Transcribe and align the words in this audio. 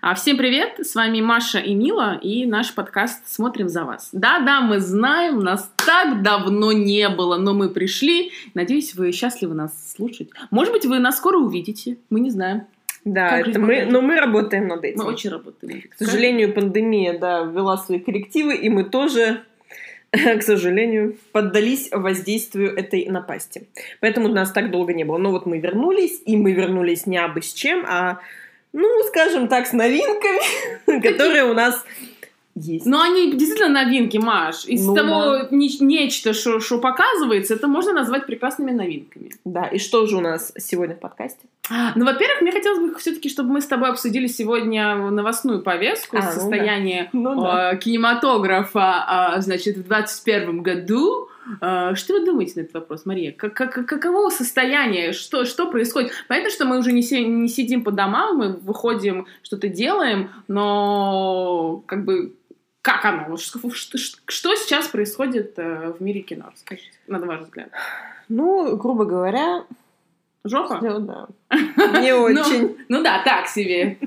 А, 0.00 0.14
всем 0.14 0.38
привет, 0.38 0.78
с 0.78 0.94
вами 0.94 1.20
Маша 1.20 1.58
и 1.58 1.74
Мила 1.74 2.18
и 2.22 2.46
наш 2.46 2.74
подкаст 2.74 3.28
«Смотрим 3.28 3.68
за 3.68 3.84
вас». 3.84 4.08
Да-да, 4.12 4.62
мы 4.62 4.80
знаем, 4.80 5.40
нас 5.40 5.70
так 5.76 6.22
давно 6.22 6.72
не 6.72 7.08
было, 7.10 7.36
но 7.36 7.52
мы 7.52 7.68
пришли. 7.68 8.30
Надеюсь, 8.54 8.94
вы 8.94 9.12
счастливы 9.12 9.54
нас 9.54 9.92
слушать. 9.94 10.30
Может 10.50 10.72
быть, 10.72 10.86
вы 10.86 11.00
нас 11.00 11.18
скоро 11.18 11.38
увидите, 11.38 11.98
мы 12.08 12.20
не 12.20 12.30
знаем. 12.30 12.62
Да, 13.04 13.30
Как 13.30 13.48
это 13.48 13.60
мы, 13.60 13.84
но 13.84 14.00
мы 14.00 14.18
работаем 14.20 14.68
над 14.68 14.84
этим. 14.84 15.00
Мы 15.00 15.06
очень 15.06 15.30
работаем. 15.30 15.82
К 15.82 15.94
сожалению, 16.04 16.54
пандемия, 16.54 17.18
да, 17.18 17.42
ввела 17.42 17.76
свои 17.76 17.98
коррективы, 17.98 18.54
и 18.54 18.70
мы 18.70 18.84
тоже, 18.84 19.42
к 20.12 20.42
сожалению, 20.42 21.18
поддались 21.32 21.90
воздействию 21.92 22.74
этой 22.74 23.06
напасти. 23.06 23.68
Поэтому 24.00 24.28
нас 24.28 24.50
так 24.52 24.70
долго 24.70 24.94
не 24.94 25.04
было. 25.04 25.18
Но 25.18 25.30
вот 25.30 25.44
мы 25.44 25.58
вернулись, 25.58 26.22
и 26.24 26.36
мы 26.36 26.52
вернулись 26.52 27.06
не 27.06 27.18
абы 27.18 27.42
с 27.42 27.52
чем, 27.52 27.84
а, 27.86 28.20
ну, 28.72 28.88
скажем 29.08 29.48
так, 29.48 29.66
с 29.66 29.72
новинками, 29.72 31.00
которые 31.00 31.44
у 31.44 31.54
нас 31.54 31.84
есть. 32.56 32.84
Но 32.84 33.00
они 33.00 33.32
действительно 33.32 33.84
новинки, 33.84 34.18
Маш. 34.18 34.64
Из 34.66 34.84
Ну, 34.86 34.94
того 34.94 35.46
не- 35.50 35.78
нечто, 35.80 36.32
что 36.34 36.78
показывается, 36.78 37.54
это 37.54 37.68
можно 37.68 37.92
назвать 37.92 38.26
прекрасными 38.26 38.72
новинками. 38.72 39.30
Да, 39.44 39.66
и 39.66 39.78
что 39.78 40.04
же 40.06 40.16
у 40.16 40.20
нас 40.20 40.52
сегодня 40.58 40.94
в 40.96 40.98
подкасте? 40.98 41.40
Ну, 41.94 42.04
во-первых, 42.04 42.40
мне 42.42 42.50
хотелось 42.52 42.80
бы 42.80 42.98
все-таки, 42.98 43.28
чтобы 43.28 43.50
мы 43.52 43.60
с 43.60 43.66
тобой 43.66 43.90
обсудили 43.90 44.26
сегодня 44.26 44.96
новостную 44.96 45.62
повестку, 45.62 46.16
А, 46.16 46.20
ну 46.20 46.26
да. 46.26 46.32
состояние 46.32 47.08
Ну 47.12 47.40
да. 47.40 47.72
э, 47.72 47.76
кинематографа, 47.78 49.04
а, 49.06 49.40
значит, 49.40 49.76
в 49.76 49.86
2021 49.86 50.62
году. 50.62 51.28
Э, 51.60 51.94
Что 51.94 52.14
вы 52.14 52.24
думаете 52.26 52.52
на 52.56 52.60
этот 52.62 52.74
вопрос, 52.74 53.06
Мария? 53.06 53.32
Как, 53.32 53.54
как- 53.54 53.86
каково 53.86 54.30
состояние? 54.30 55.12
Что, 55.12 55.44
что 55.44 55.70
происходит? 55.70 56.12
Понятно, 56.28 56.50
что 56.50 56.64
мы 56.64 56.78
уже 56.78 56.92
не, 56.92 57.02
си- 57.02 57.24
не 57.26 57.48
сидим 57.48 57.84
по 57.84 57.90
домам, 57.90 58.36
мы 58.38 58.52
выходим, 58.56 59.26
что-то 59.42 59.68
делаем, 59.68 60.30
но 60.48 61.82
как 61.86 62.04
бы 62.04 62.34
как 62.82 63.04
оно? 63.04 63.36
Что, 63.36 63.58
что- 63.74 63.98
что 63.98 64.54
сейчас 64.56 64.88
происходит 64.88 65.54
э, 65.58 65.92
в 65.98 66.02
мире 66.02 66.20
кино? 66.22 66.46
Расскажите, 66.52 66.90
на 67.06 67.18
ваш 67.18 67.40
взгляд. 67.42 67.70
Ну, 68.28 68.76
грубо 68.76 69.04
говоря, 69.04 69.64
Жопа? 70.42 70.78
всё, 70.78 70.98
да. 71.00 71.28
Не 72.00 72.12
Ну, 72.14 72.22
очень. 72.22 72.76
Ну 72.88 73.02
да, 73.02 73.22
так 73.22 73.46
себе. 73.46 73.98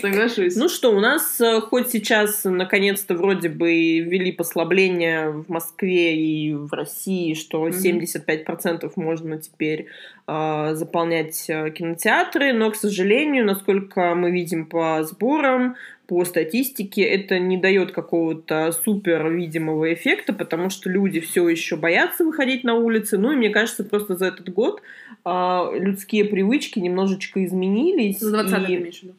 Соглашусь. 0.00 0.56
Ну 0.56 0.70
что, 0.70 0.90
у 0.90 1.00
нас 1.00 1.38
э, 1.38 1.60
хоть 1.60 1.90
сейчас 1.90 2.44
наконец-то 2.44 3.14
вроде 3.14 3.50
бы 3.50 3.98
ввели 3.98 4.32
послабления 4.32 5.28
в 5.28 5.50
Москве 5.50 6.16
и 6.16 6.54
в 6.54 6.72
России, 6.72 7.34
что 7.34 7.64
Мгм. 7.66 7.76
75% 7.76 8.90
можно 8.96 9.38
теперь 9.38 9.88
э, 10.26 10.74
заполнять 10.74 11.44
э, 11.50 11.70
кинотеатры, 11.70 12.54
но, 12.54 12.70
к 12.70 12.76
сожалению, 12.76 13.44
насколько 13.44 14.14
мы 14.14 14.30
видим 14.30 14.64
по 14.66 15.04
сборам, 15.04 15.76
по 16.12 16.26
статистике, 16.26 17.00
это 17.04 17.38
не 17.38 17.56
дает 17.56 17.92
какого-то 17.92 18.70
супер 18.72 19.30
видимого 19.30 19.94
эффекта, 19.94 20.34
потому 20.34 20.68
что 20.68 20.90
люди 20.90 21.20
все 21.20 21.48
еще 21.48 21.76
боятся 21.76 22.22
выходить 22.22 22.64
на 22.64 22.74
улицы. 22.74 23.16
Ну 23.16 23.32
и 23.32 23.36
мне 23.36 23.48
кажется, 23.48 23.82
просто 23.82 24.16
за 24.16 24.26
этот 24.26 24.52
год 24.52 24.82
э, 25.24 25.30
людские 25.72 26.26
привычки 26.26 26.80
немножечко 26.80 27.42
изменились. 27.42 28.18
За 28.18 28.44
20 28.44 28.68
и-? 28.68 29.14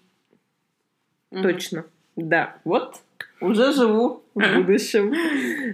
Мгм. 1.32 1.42
Точно. 1.42 1.86
Да, 2.16 2.58
вот 2.64 2.98
уже 3.42 3.74
живу 3.74 4.22
в 4.36 4.58
будущем. 4.58 5.16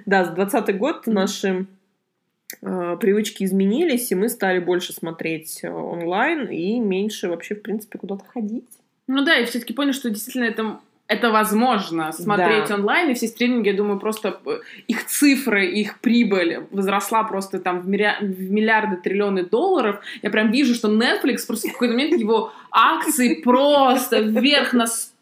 Да, 0.06 0.24
с 0.24 0.30
20 0.30 0.78
год 0.78 1.06
наши 1.06 1.66
э, 2.62 2.98
привычки 2.98 3.44
изменились, 3.44 4.10
и 4.10 4.16
мы 4.16 4.30
стали 4.30 4.60
больше 4.60 4.94
смотреть 4.94 5.66
э, 5.66 5.70
онлайн 5.70 6.46
и 6.46 6.80
меньше 6.80 7.28
вообще, 7.28 7.56
в 7.56 7.62
принципе, 7.62 8.00
куда-то 8.00 8.24
ходить. 8.24 8.70
Ну 9.08 9.26
да, 9.26 9.38
и 9.38 9.46
все-таки 9.46 9.74
поняли, 9.74 9.92
что 9.92 10.10
действительно 10.10 10.46
это, 10.46 10.80
это 11.10 11.32
возможно 11.32 12.12
смотреть 12.12 12.68
Да. 12.70 12.76
онлайн, 12.76 13.10
и 13.10 13.14
все 13.16 13.28
стриминги, 13.28 13.70
я 13.70 13.74
думаю, 13.76 14.00
просто 14.00 14.40
э, 14.46 14.60
их 14.88 15.06
цифры, 15.08 15.66
их 15.66 16.00
прибыль 16.00 16.68
возросла 16.72 17.24
просто 17.24 17.60
там 17.60 17.82
в, 17.82 17.90
миря- 17.90 18.18
в 18.22 18.52
миллиарды, 18.52 18.96
триллионы 18.98 19.44
долларов. 19.44 20.00
Я 20.22 20.30
прям 20.30 20.52
вижу, 20.52 20.76
что 20.76 20.88
Netflix 20.88 21.40
просто 21.48 21.68
в 21.70 21.74
какой-то 21.74 21.94
момент 21.96 22.14
его 22.22 22.52
акции 22.72 23.42
просто 23.42 24.20
вверх 24.20 24.74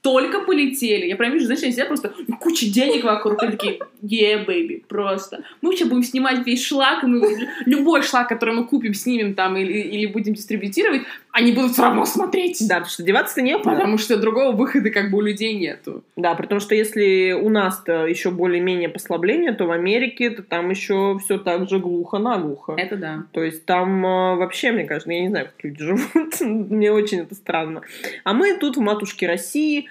настолько 0.07 0.41
полетели. 0.41 1.05
Я 1.05 1.15
прям 1.15 1.33
вижу, 1.33 1.45
знаешь, 1.45 1.63
они 1.63 1.71
сидят 1.71 1.87
просто 1.87 2.13
ну, 2.27 2.37
куча 2.37 2.71
денег 2.71 3.03
вокруг, 3.03 3.41
и 3.43 3.47
такие, 3.47 3.79
yeah, 4.01 4.45
baby, 4.45 4.83
просто. 4.87 5.43
Мы 5.61 5.69
вообще 5.69 5.85
будем 5.85 6.03
снимать 6.03 6.45
весь 6.45 6.65
шлак, 6.65 7.03
и 7.03 7.07
мы 7.07 7.49
любой 7.65 8.03
шлак, 8.03 8.29
который 8.29 8.55
мы 8.55 8.65
купим, 8.65 8.93
снимем 8.93 9.33
там 9.33 9.57
или, 9.57 9.73
или 9.73 10.05
будем 10.05 10.33
дистрибутировать, 10.33 11.03
они 11.37 11.51
будут 11.51 11.73
все 11.73 11.83
равно 11.83 12.05
смотреть. 12.05 12.57
Да, 12.67 12.75
потому 12.75 12.89
что 12.89 13.03
деваться 13.03 13.41
некуда. 13.41 13.75
Потому 13.75 13.97
что 13.99 14.17
другого 14.17 14.55
выхода 14.55 14.89
как 14.89 15.11
бы 15.11 15.19
у 15.19 15.21
людей 15.21 15.53
нету. 15.53 16.03
Да, 16.15 16.33
потому 16.33 16.59
что 16.59 16.73
если 16.73 17.33
у 17.33 17.49
нас-то 17.49 18.07
еще 18.07 18.31
более-менее 18.31 18.89
послабление, 18.89 19.51
то 19.51 19.65
в 19.65 19.71
Америке 19.71 20.31
то 20.31 20.41
там 20.41 20.71
еще 20.71 21.19
все 21.23 21.37
так 21.37 21.69
же 21.69 21.77
глухо-наглухо. 21.77 22.73
Это 22.77 22.95
да. 22.95 23.25
То 23.33 23.43
есть 23.43 23.65
там 23.65 24.03
э, 24.03 24.35
вообще, 24.37 24.71
мне 24.71 24.85
кажется, 24.85 25.11
я 25.11 25.21
не 25.21 25.29
знаю, 25.29 25.45
как 25.45 25.63
люди 25.63 25.83
живут. 25.83 26.41
Мне 26.41 26.91
очень 26.91 27.19
это 27.19 27.35
странно. 27.35 27.83
А 28.23 28.33
мы 28.33 28.57
тут 28.57 28.77
в 28.77 28.81
матушке 28.81 29.27
России, 29.27 29.89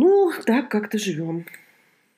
ну, 0.00 0.32
так 0.46 0.68
как-то 0.68 0.98
живем. 0.98 1.44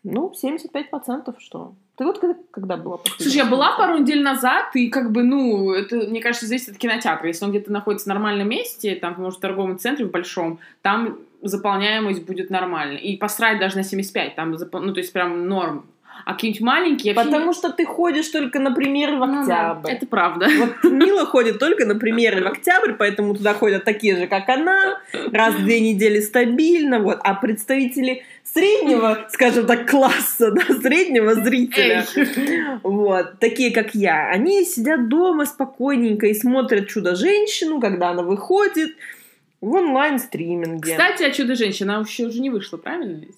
Ну, 0.02 0.32
75% 0.32 1.34
что? 1.38 1.74
Ты 1.96 2.04
вот 2.04 2.18
когда, 2.18 2.36
когда 2.50 2.76
была 2.76 2.98
Слушай, 3.18 3.36
я 3.36 3.44
была 3.44 3.76
пару 3.76 3.98
недель 3.98 4.22
назад, 4.22 4.74
и 4.74 4.88
как 4.88 5.12
бы, 5.12 5.22
ну, 5.22 5.72
это, 5.72 5.96
мне 5.96 6.20
кажется, 6.20 6.46
зависит 6.46 6.70
от 6.70 6.78
кинотеатра. 6.78 7.26
Если 7.26 7.44
он 7.44 7.50
где-то 7.50 7.72
находится 7.72 8.04
в 8.04 8.08
нормальном 8.08 8.48
месте, 8.48 8.94
там, 8.96 9.14
может, 9.18 9.38
в 9.38 9.42
торговом 9.42 9.78
центре 9.78 10.06
в 10.06 10.10
большом, 10.10 10.58
там 10.82 11.18
заполняемость 11.42 12.24
будет 12.24 12.50
нормальной. 12.50 13.00
И 13.00 13.16
посрать 13.16 13.58
даже 13.58 13.76
на 13.76 13.82
75, 13.82 14.34
там, 14.34 14.50
ну, 14.50 14.92
то 14.92 15.00
есть 15.00 15.12
прям 15.12 15.46
норм. 15.48 15.86
А 16.24 16.34
какие-нибудь 16.34 16.60
маленькие... 16.62 17.14
Потому 17.14 17.48
не- 17.48 17.52
что 17.54 17.70
ты 17.70 17.84
ходишь 17.84 18.28
только 18.28 18.58
на 18.58 18.72
премьеры 18.72 19.16
в 19.16 19.26
Ну 19.26 19.46
да, 19.46 19.72
октябрь. 19.72 19.90
это 19.92 20.06
правда. 20.06 20.48
Вот 20.58 20.90
Мила 20.90 21.24
ходит 21.26 21.58
только 21.58 21.86
на 21.86 21.94
премьеры 21.94 22.42
в 22.42 22.46
октябрь, 22.46 22.92
поэтому 22.92 23.34
туда 23.34 23.54
ходят 23.54 23.84
такие 23.84 24.16
же, 24.16 24.26
как 24.26 24.48
она, 24.48 25.00
раз 25.32 25.54
в 25.54 25.64
две 25.64 25.80
недели 25.80 26.20
стабильно, 26.20 27.00
вот. 27.00 27.18
А 27.22 27.34
представители 27.34 28.24
среднего, 28.44 29.26
скажем 29.30 29.66
так, 29.66 29.88
класса, 29.88 30.50
да, 30.52 30.74
среднего 30.80 31.34
зрителя, 31.34 32.04
вот, 32.82 33.38
такие, 33.38 33.72
как 33.72 33.94
я, 33.94 34.28
они 34.28 34.64
сидят 34.64 35.08
дома 35.08 35.46
спокойненько 35.46 36.26
и 36.26 36.34
смотрят 36.34 36.88
«Чудо-женщину», 36.88 37.80
когда 37.80 38.10
она 38.10 38.22
выходит 38.22 38.90
в 39.60 39.74
онлайн-стриминге. 39.74 40.92
Кстати, 40.92 41.22
о 41.22 41.30
Чудо-женщина, 41.30 41.96
она 41.96 42.04
еще 42.04 42.26
уже 42.26 42.40
не 42.40 42.50
вышла, 42.50 42.76
правильно 42.76 43.20
ведь? 43.20 43.36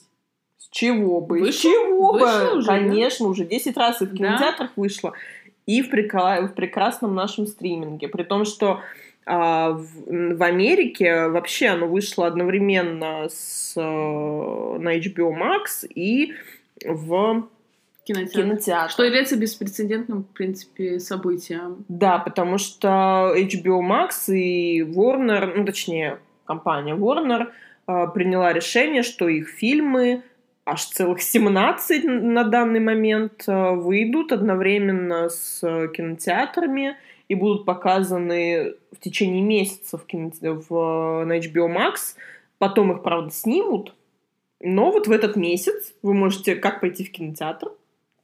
Чего 0.72 1.20
бы? 1.20 1.38
С 1.38 1.40
Вышла? 1.42 1.60
чего 1.70 2.12
Вышла 2.14 2.50
бы? 2.50 2.56
уже, 2.58 2.66
да? 2.66 2.78
Конечно, 2.78 3.28
уже 3.28 3.44
10 3.44 3.76
раз 3.76 4.02
и 4.02 4.06
в 4.06 4.10
Да? 4.10 4.16
кинотеатрах 4.16 4.70
вышла. 4.74 5.12
И 5.66 5.80
в, 5.82 5.92
прекра- 5.92 6.48
в 6.48 6.54
прекрасном 6.54 7.14
нашем 7.14 7.46
стриминге. 7.46 8.08
При 8.08 8.24
том, 8.24 8.44
что 8.44 8.80
а, 9.26 9.70
в, 9.72 10.34
в 10.36 10.42
Америке 10.42 11.28
вообще 11.28 11.68
оно 11.68 11.86
вышло 11.86 12.26
одновременно 12.26 13.28
с, 13.28 13.74
э, 13.76 13.80
на 13.80 14.96
HBO 14.98 15.30
Max 15.38 15.86
и 15.88 16.32
в 16.84 17.44
Кинотеатр. 18.04 18.32
кинотеатре. 18.42 18.90
Что 18.90 19.04
является 19.04 19.36
беспрецедентным, 19.36 20.24
в 20.24 20.28
принципе, 20.34 20.98
событием. 20.98 21.84
Да, 21.88 22.18
потому 22.18 22.58
что 22.58 23.32
HBO 23.36 23.80
Max 23.80 24.34
и 24.34 24.80
Warner, 24.82 25.52
ну 25.54 25.64
точнее, 25.64 26.18
компания 26.44 26.96
Warner 26.96 27.48
э, 27.86 28.06
приняла 28.12 28.52
решение, 28.52 29.04
что 29.04 29.28
их 29.28 29.48
фильмы, 29.50 30.22
аж 30.64 30.84
целых 30.84 31.22
17 31.22 32.04
на 32.04 32.44
данный 32.44 32.80
момент, 32.80 33.44
э, 33.46 33.70
выйдут 33.72 34.32
одновременно 34.32 35.28
с 35.28 35.60
э, 35.62 35.88
кинотеатрами 35.88 36.96
и 37.28 37.34
будут 37.34 37.64
показаны 37.64 38.74
в 38.92 39.00
течение 39.00 39.42
месяца 39.42 39.98
в 39.98 40.06
кино- 40.06 40.30
в, 40.40 41.24
на 41.24 41.38
HBO 41.38 41.68
Max. 41.68 42.16
Потом 42.58 42.92
их, 42.92 43.02
правда, 43.02 43.30
снимут. 43.30 43.94
Но 44.60 44.92
вот 44.92 45.08
в 45.08 45.12
этот 45.12 45.34
месяц 45.34 45.94
вы 46.02 46.14
можете 46.14 46.54
как 46.54 46.80
пойти 46.80 47.04
в 47.04 47.10
кинотеатр, 47.10 47.72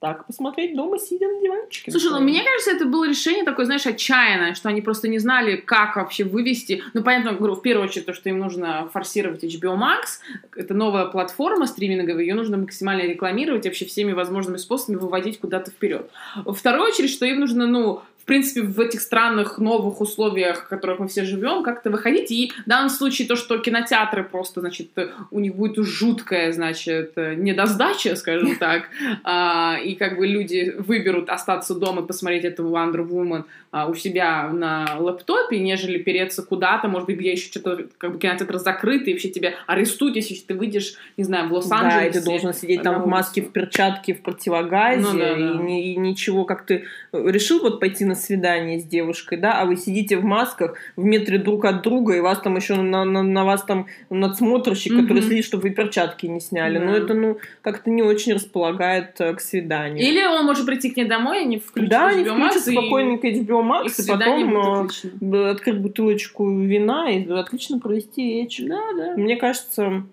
так 0.00 0.26
посмотреть 0.26 0.76
дома, 0.76 0.98
сидя 0.98 1.26
на 1.26 1.40
диванчике. 1.40 1.90
Слушай, 1.90 2.10
ну 2.10 2.20
мне 2.20 2.44
кажется, 2.44 2.70
это 2.70 2.84
было 2.84 3.08
решение 3.08 3.44
такое, 3.44 3.66
знаешь, 3.66 3.86
отчаянное, 3.86 4.54
что 4.54 4.68
они 4.68 4.80
просто 4.80 5.08
не 5.08 5.18
знали, 5.18 5.56
как 5.56 5.96
вообще 5.96 6.24
вывести. 6.24 6.82
Ну, 6.94 7.02
понятно, 7.02 7.32
говорю, 7.32 7.54
в 7.54 7.62
первую 7.62 7.88
очередь, 7.88 8.06
то, 8.06 8.14
что 8.14 8.28
им 8.28 8.38
нужно 8.38 8.88
форсировать 8.92 9.42
HBO 9.42 9.76
Max. 9.76 10.20
Это 10.54 10.74
новая 10.74 11.06
платформа 11.06 11.66
стриминговая, 11.66 12.22
ее 12.22 12.34
нужно 12.34 12.58
максимально 12.58 13.02
рекламировать, 13.02 13.64
вообще 13.64 13.86
всеми 13.86 14.12
возможными 14.12 14.56
способами 14.56 15.00
выводить 15.00 15.40
куда-то 15.40 15.70
вперед. 15.70 16.10
Вторую 16.46 16.84
очередь, 16.84 17.10
что 17.10 17.26
им 17.26 17.40
нужно, 17.40 17.66
ну, 17.66 18.02
принципе, 18.28 18.62
в 18.62 18.78
этих 18.78 19.00
странных 19.00 19.58
новых 19.58 20.00
условиях, 20.00 20.64
в 20.64 20.68
которых 20.68 21.00
мы 21.00 21.08
все 21.08 21.24
живем, 21.24 21.64
как-то 21.64 21.90
выходить. 21.90 22.30
И 22.30 22.52
в 22.64 22.68
данном 22.68 22.90
случае 22.90 23.26
то, 23.26 23.34
что 23.34 23.58
кинотеатры 23.58 24.22
просто, 24.22 24.60
значит, 24.60 24.90
у 25.30 25.40
них 25.40 25.56
будет 25.56 25.84
жуткая, 25.84 26.52
значит, 26.52 27.16
недосдача, 27.16 28.14
скажем 28.14 28.56
так, 28.60 28.84
а, 29.24 29.78
и 29.82 29.94
как 29.94 30.16
бы 30.18 30.26
люди 30.26 30.74
выберут 30.78 31.30
остаться 31.30 31.74
дома 31.74 32.02
и 32.02 32.06
посмотреть 32.06 32.44
эту 32.44 32.64
Wonder 32.64 33.08
Woman 33.08 33.44
а, 33.70 33.86
у 33.86 33.94
себя 33.94 34.48
на 34.48 34.96
лэптопе, 34.98 35.58
нежели 35.58 35.98
переться 35.98 36.42
куда-то, 36.42 36.88
может 36.88 37.06
быть, 37.06 37.18
где 37.18 37.32
еще 37.32 37.50
что-то, 37.50 37.86
как 37.98 38.12
бы 38.12 38.18
кинотеатр 38.18 38.58
закрыт, 38.58 39.08
и 39.08 39.12
вообще 39.12 39.30
тебя 39.30 39.54
арестуют, 39.66 40.16
если 40.16 40.34
ты 40.34 40.54
выйдешь, 40.54 40.94
не 41.16 41.24
знаю, 41.24 41.48
в 41.48 41.52
Лос-Анджелесе. 41.54 41.98
Да, 41.98 42.06
и 42.06 42.12
ты 42.12 42.22
должен 42.22 42.54
сидеть 42.54 42.82
там 42.82 43.02
в 43.02 43.06
маске, 43.06 43.42
в 43.42 43.50
перчатке, 43.52 44.14
в 44.14 44.20
противогазе, 44.20 45.02
ну, 45.02 45.18
да, 45.18 45.34
да. 45.34 45.68
И, 45.68 45.92
и 45.92 45.96
ничего, 45.96 46.44
как 46.44 46.66
ты 46.66 46.84
решил 47.12 47.60
вот 47.60 47.80
пойти 47.80 48.04
на 48.04 48.14
свидание 48.18 48.80
с 48.80 48.84
девушкой, 48.84 49.38
да, 49.38 49.60
а 49.60 49.64
вы 49.64 49.76
сидите 49.76 50.16
в 50.16 50.24
масках 50.24 50.74
в 50.96 51.04
метре 51.04 51.38
друг 51.38 51.64
от 51.64 51.82
друга, 51.82 52.16
и 52.16 52.20
вас 52.20 52.40
там 52.40 52.56
еще 52.56 52.74
на, 52.76 53.04
на, 53.04 53.22
на 53.22 53.44
вас 53.44 53.62
там 53.62 53.86
надсмотрщик, 54.10 54.92
mm-hmm. 54.92 55.02
который 55.02 55.22
следит, 55.22 55.44
чтобы 55.44 55.64
вы 55.64 55.70
перчатки 55.70 56.26
не 56.26 56.40
сняли. 56.40 56.80
Mm-hmm. 56.80 56.84
Но 56.84 56.96
это, 56.96 57.14
ну, 57.14 57.38
как-то 57.62 57.90
не 57.90 58.02
очень 58.02 58.34
располагает 58.34 59.20
э, 59.20 59.34
к 59.34 59.40
свиданию. 59.40 60.06
Или 60.06 60.24
он 60.24 60.44
может 60.44 60.66
прийти 60.66 60.90
к 60.90 60.96
ней 60.96 61.06
домой, 61.06 61.42
они 61.42 61.58
включат 61.58 61.90
да, 61.90 62.12
HBO 62.12 62.36
Max. 62.36 62.52
Да, 62.54 62.60
спокойненько 62.60 63.28
HBO 63.28 63.62
Max, 63.62 63.94
и, 63.98 64.02
и 64.02 64.06
потом 64.06 64.88
э, 65.32 65.50
открыть 65.50 65.78
бутылочку 65.78 66.48
вина 66.50 67.10
и 67.10 67.28
отлично 67.30 67.78
провести 67.78 68.24
вечер. 68.24 68.66
Да, 68.68 68.82
да. 68.96 69.14
Мне 69.16 69.36
кажется, 69.36 70.04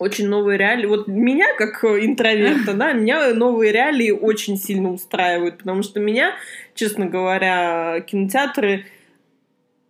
очень 0.00 0.28
новые 0.28 0.56
реалии. 0.56 0.86
Вот 0.86 1.06
меня, 1.06 1.54
как 1.56 1.84
э, 1.84 2.06
интроверта, 2.06 2.72
да, 2.74 2.92
меня 2.92 3.34
новые 3.34 3.70
реалии 3.70 4.10
очень 4.10 4.56
сильно 4.56 4.90
устраивают, 4.90 5.58
потому 5.58 5.82
что 5.82 6.00
меня, 6.00 6.34
честно 6.80 7.04
говоря, 7.04 8.00
кинотеатры 8.00 8.86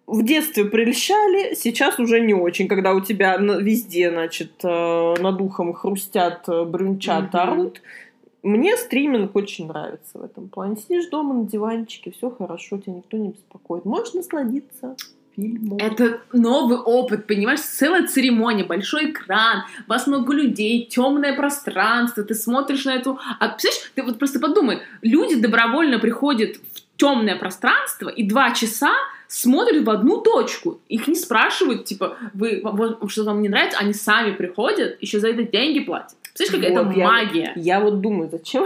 в 0.09 0.25
детстве 0.25 0.65
прельщали, 0.65 1.55
сейчас 1.55 2.01
уже 2.01 2.19
не 2.21 2.35
очень, 2.35 2.67
когда 2.67 2.95
у 2.95 3.01
тебя 3.01 3.37
везде, 3.37 4.11
значит, 4.11 4.55
э, 4.65 5.15
над 5.21 5.41
ухом 5.41 5.73
хрустят, 5.73 6.49
э, 6.49 6.65
брюнчат, 6.65 7.33
mm-hmm. 7.33 7.39
орут. 7.39 7.83
Мне 8.43 8.77
стриминг 8.77 9.37
очень 9.37 9.69
нравится 9.69 10.19
в 10.19 10.25
этом 10.25 10.49
плане. 10.49 10.79
Сидишь 10.79 11.09
дома 11.11 11.35
на 11.35 11.45
диванчике, 11.45 12.11
все 12.11 12.29
хорошо, 12.29 12.79
тебя 12.79 12.95
никто 12.95 13.17
не 13.17 13.29
беспокоит. 13.29 13.85
Можешь 13.85 14.15
насладиться 14.15 14.97
фильмов. 15.41 15.81
Это 15.81 16.21
новый 16.33 16.79
опыт, 16.79 17.27
понимаешь? 17.27 17.61
Целая 17.61 18.07
церемония, 18.07 18.65
большой 18.65 19.11
экран, 19.11 19.65
вас 19.87 20.07
много 20.07 20.33
людей, 20.33 20.87
темное 20.87 21.35
пространство, 21.35 22.23
ты 22.23 22.35
смотришь 22.35 22.85
на 22.85 22.95
эту... 22.95 23.19
А, 23.39 23.49
представляешь, 23.49 23.93
ты 23.95 24.03
вот 24.03 24.19
просто 24.19 24.41
подумай, 24.41 24.83
люди 25.03 25.37
добровольно 25.37 25.99
приходят 25.99 26.57
в 26.57 26.97
темное 26.97 27.37
пространство 27.37 28.09
и 28.09 28.23
два 28.29 28.53
часа 28.53 28.93
смотрят 29.27 29.85
в 29.85 29.91
одну 29.91 30.21
точку. 30.21 30.81
Их 30.89 31.07
не 31.09 31.15
спрашивают, 31.15 31.85
типа, 31.85 32.17
вы, 32.35 32.63
что 33.09 33.25
вам 33.25 33.43
не 33.43 33.49
нравится, 33.49 33.79
они 33.79 33.95
сами 33.95 34.33
приходят, 34.33 34.99
еще 35.01 35.21
за 35.21 35.29
это 35.29 35.45
деньги 35.45 35.81
платят. 35.81 36.17
Представляешь, 36.35 36.75
как 36.75 36.85
вот, 36.85 36.93
это 36.93 37.05
магия. 37.05 37.53
Я 37.57 37.81
вот 37.81 38.01
думаю, 38.01 38.29
зачем 38.31 38.65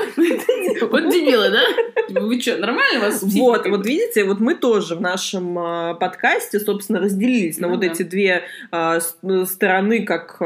Вот 0.90 1.10
дебилы, 1.10 1.50
да? 1.50 2.20
Вы 2.20 2.40
что, 2.40 2.58
нормально 2.58 3.00
вас 3.00 3.22
Вот, 3.22 3.66
вот 3.66 3.86
видите, 3.86 4.24
вот 4.24 4.40
мы 4.40 4.54
тоже 4.54 4.94
в 4.94 5.00
нашем 5.00 5.58
а, 5.58 5.94
подкасте, 5.94 6.60
собственно, 6.60 7.00
разделились 7.00 7.58
на 7.58 7.68
ну 7.68 7.74
вот 7.74 7.84
эти 7.84 8.02
две 8.02 8.42
а, 8.70 9.00
стороны, 9.00 10.04
как, 10.04 10.36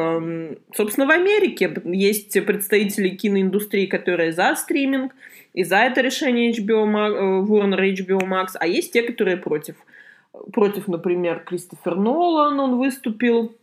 собственно, 0.74 1.06
в 1.06 1.10
Америке 1.10 1.74
есть 1.84 2.32
представители 2.44 3.08
киноиндустрии, 3.08 3.86
которые 3.86 4.32
за 4.32 4.54
стриминг, 4.54 5.12
и 5.54 5.64
за 5.64 5.78
это 5.78 6.00
решение 6.02 6.52
HBO 6.52 6.84
Max, 6.84 7.14
э, 7.14 7.46
Warner 7.46 7.80
HBO 7.94 8.20
Max, 8.20 8.50
а 8.54 8.66
есть 8.66 8.92
те, 8.92 9.02
которые 9.02 9.36
против. 9.36 9.74
Против, 10.52 10.86
например, 10.86 11.42
Кристофер 11.44 11.96
Нолан, 11.96 12.60
он 12.60 12.78
выступил 12.78 13.56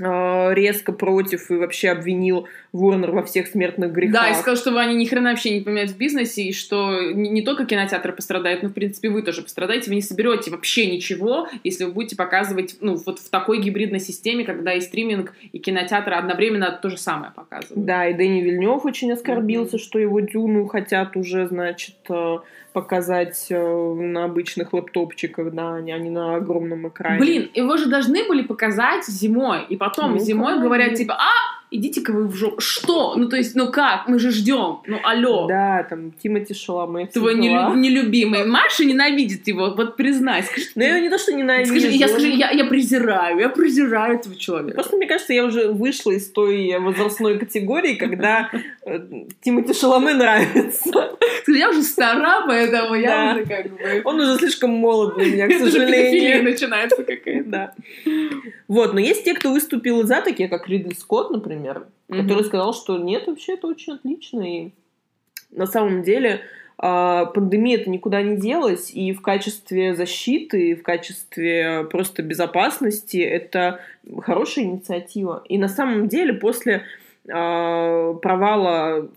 резко 0.00 0.92
против 0.92 1.50
и 1.50 1.54
вообще 1.54 1.90
обвинил 1.90 2.48
Ворнер 2.72 3.10
во 3.10 3.22
всех 3.22 3.46
смертных 3.48 3.92
грехах. 3.92 4.22
Да, 4.22 4.30
и 4.30 4.34
сказал, 4.34 4.56
что 4.56 4.78
они 4.78 4.94
ни 4.94 5.04
хрена 5.04 5.30
вообще 5.30 5.50
не 5.50 5.60
поменяют 5.60 5.90
в 5.90 5.98
бизнесе, 5.98 6.42
и 6.42 6.52
что 6.52 7.12
не, 7.12 7.28
не 7.28 7.42
только 7.42 7.66
кинотеатры 7.66 8.12
пострадают, 8.12 8.62
но, 8.62 8.68
в 8.68 8.72
принципе, 8.72 9.10
вы 9.10 9.22
тоже 9.22 9.42
пострадаете, 9.42 9.90
вы 9.90 9.96
не 9.96 10.02
соберете 10.02 10.50
вообще 10.50 10.86
ничего, 10.86 11.48
если 11.64 11.84
вы 11.84 11.92
будете 11.92 12.16
показывать, 12.16 12.76
ну, 12.80 12.94
вот 12.94 13.18
в 13.18 13.28
такой 13.30 13.60
гибридной 13.60 14.00
системе, 14.00 14.44
когда 14.44 14.74
и 14.74 14.80
стриминг, 14.80 15.34
и 15.52 15.58
кинотеатры 15.58 16.14
одновременно 16.14 16.70
то 16.80 16.90
же 16.90 16.96
самое 16.96 17.32
показывают. 17.34 17.84
Да, 17.84 18.06
и 18.06 18.14
Дэнни 18.14 18.40
Вильнев 18.40 18.84
очень 18.84 19.12
оскорбился, 19.12 19.76
mm-hmm. 19.76 19.80
что 19.80 19.98
его 19.98 20.20
Дюну 20.20 20.66
хотят 20.66 21.16
уже, 21.16 21.46
значит, 21.48 21.96
э, 22.08 22.38
показать 22.72 23.46
э, 23.50 23.94
на 23.94 24.24
обычных 24.24 24.72
лэптопчиках, 24.72 25.52
да, 25.52 25.74
а 25.74 25.80
не 25.80 26.10
на 26.10 26.36
огромном 26.36 26.88
экране. 26.88 27.18
Блин, 27.18 27.50
его 27.54 27.76
же 27.76 27.88
должны 27.88 28.26
были 28.26 28.42
показать 28.42 29.06
зимой, 29.06 29.64
и 29.68 29.76
потом 29.76 30.12
ну, 30.12 30.18
зимой 30.18 30.60
говорят, 30.60 30.94
типа, 30.94 31.14
а, 31.14 31.59
идите-ка 31.70 32.12
вы 32.12 32.26
в 32.26 32.34
жопу. 32.34 32.60
Что? 32.60 33.14
Ну, 33.16 33.28
то 33.28 33.36
есть, 33.36 33.54
ну 33.54 33.70
как? 33.70 34.08
Мы 34.08 34.18
же 34.18 34.30
ждем. 34.30 34.80
Ну, 34.86 34.98
алло. 35.02 35.46
Да, 35.46 35.86
там, 35.88 36.12
Тимати 36.12 36.54
Шаломе. 36.54 37.06
Твой 37.06 37.36
нелю- 37.36 37.76
нелюбимый. 37.76 38.44
Маша 38.44 38.84
ненавидит 38.84 39.46
его, 39.46 39.74
вот 39.76 39.96
признай. 39.96 40.42
Скажи, 40.42 40.66
ну, 40.74 40.82
я 40.82 41.00
не 41.00 41.08
то, 41.08 41.18
что 41.18 41.32
ненавижу. 41.32 41.70
Скажи, 41.72 41.88
я, 41.88 42.08
скажи, 42.08 42.28
я, 42.28 42.50
я 42.50 42.64
презираю, 42.64 43.38
я 43.38 43.48
презираю 43.48 44.18
этого 44.18 44.36
человека. 44.36 44.74
Просто, 44.74 44.96
мне 44.96 45.06
кажется, 45.06 45.32
я 45.32 45.44
уже 45.44 45.68
вышла 45.68 46.10
из 46.12 46.30
той 46.30 46.76
возрастной 46.78 47.38
категории, 47.38 47.94
когда 47.94 48.50
э, 48.84 49.00
Тимати 49.40 49.72
Шаломе 49.72 50.14
нравится. 50.14 51.16
Я 51.46 51.70
уже 51.70 51.82
стара, 51.82 52.44
поэтому 52.46 52.94
я 52.94 53.32
уже 53.34 53.46
как 53.46 53.70
бы... 53.70 54.02
Он 54.04 54.20
уже 54.20 54.36
слишком 54.38 54.70
молод 54.70 55.16
для 55.16 55.26
меня, 55.26 55.48
к 55.48 55.52
сожалению. 55.58 56.42
начинается 56.42 57.02
какая-то. 57.02 57.48
Да. 57.50 57.74
Вот, 58.68 58.92
но 58.94 59.00
есть 59.00 59.24
те, 59.24 59.34
кто 59.34 59.50
выступил 59.50 60.04
за, 60.04 60.20
такие 60.20 60.48
как 60.48 60.68
Ридли 60.68 60.94
Скотт, 60.94 61.30
например, 61.30 61.59
mm-hmm. 61.66 62.22
который 62.22 62.44
сказал, 62.44 62.74
что 62.74 62.98
нет, 62.98 63.26
вообще 63.26 63.54
это 63.54 63.66
очень 63.66 63.94
отлично. 63.94 64.40
И 64.40 64.70
на 65.50 65.66
самом 65.66 66.02
деле 66.02 66.42
а, 66.82 67.26
пандемия 67.26 67.78
это 67.78 67.90
никуда 67.90 68.22
не 68.22 68.38
делась, 68.38 68.90
и 68.90 69.12
в 69.12 69.20
качестве 69.20 69.94
защиты, 69.94 70.70
и 70.70 70.74
в 70.74 70.82
качестве 70.82 71.86
просто 71.90 72.22
безопасности 72.22 73.18
это 73.18 73.80
хорошая 74.22 74.64
инициатива. 74.64 75.42
И 75.46 75.58
на 75.58 75.68
самом 75.68 76.08
деле 76.08 76.32
после 76.32 76.84
э, 77.28 78.14
провала 78.22 79.10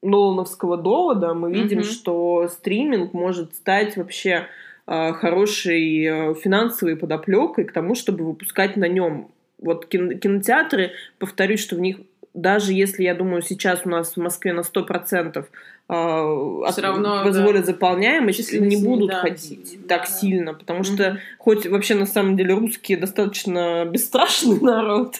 Нолановского 0.00 0.76
довода 0.76 1.34
мы 1.34 1.52
видим, 1.52 1.80
mm-hmm. 1.80 1.92
что 1.92 2.48
стриминг 2.48 3.12
может 3.14 3.56
стать 3.56 3.96
вообще 3.96 4.46
э, 4.86 5.12
хорошей 5.14 6.04
э, 6.04 6.34
финансовой 6.34 6.94
подоплекой 6.94 7.64
к 7.64 7.72
тому, 7.72 7.96
чтобы 7.96 8.24
выпускать 8.24 8.76
на 8.76 8.86
нем 8.86 9.32
вот 9.60 9.86
кинотеатры, 9.86 10.92
повторюсь, 11.18 11.60
что 11.60 11.76
в 11.76 11.80
них 11.80 11.98
даже 12.34 12.72
если, 12.72 13.02
я 13.02 13.14
думаю, 13.14 13.42
сейчас 13.42 13.82
у 13.84 13.88
нас 13.88 14.14
в 14.14 14.16
Москве 14.16 14.52
на 14.52 14.60
100% 14.60 15.38
э, 15.38 15.42
равно, 15.88 17.24
позволят 17.24 17.62
да. 17.62 17.72
заполняемость, 17.72 18.52
не 18.52 18.76
будут 18.76 19.10
да, 19.10 19.20
ходить 19.20 19.78
да, 19.82 19.96
так 19.96 20.06
да. 20.06 20.14
сильно, 20.14 20.54
потому 20.54 20.80
mm-hmm. 20.80 20.94
что 20.94 21.18
хоть 21.38 21.66
вообще 21.66 21.94
на 21.94 22.06
самом 22.06 22.36
деле 22.36 22.54
русские 22.54 22.98
достаточно 22.98 23.84
бесстрашный 23.90 24.60
народ, 24.60 25.16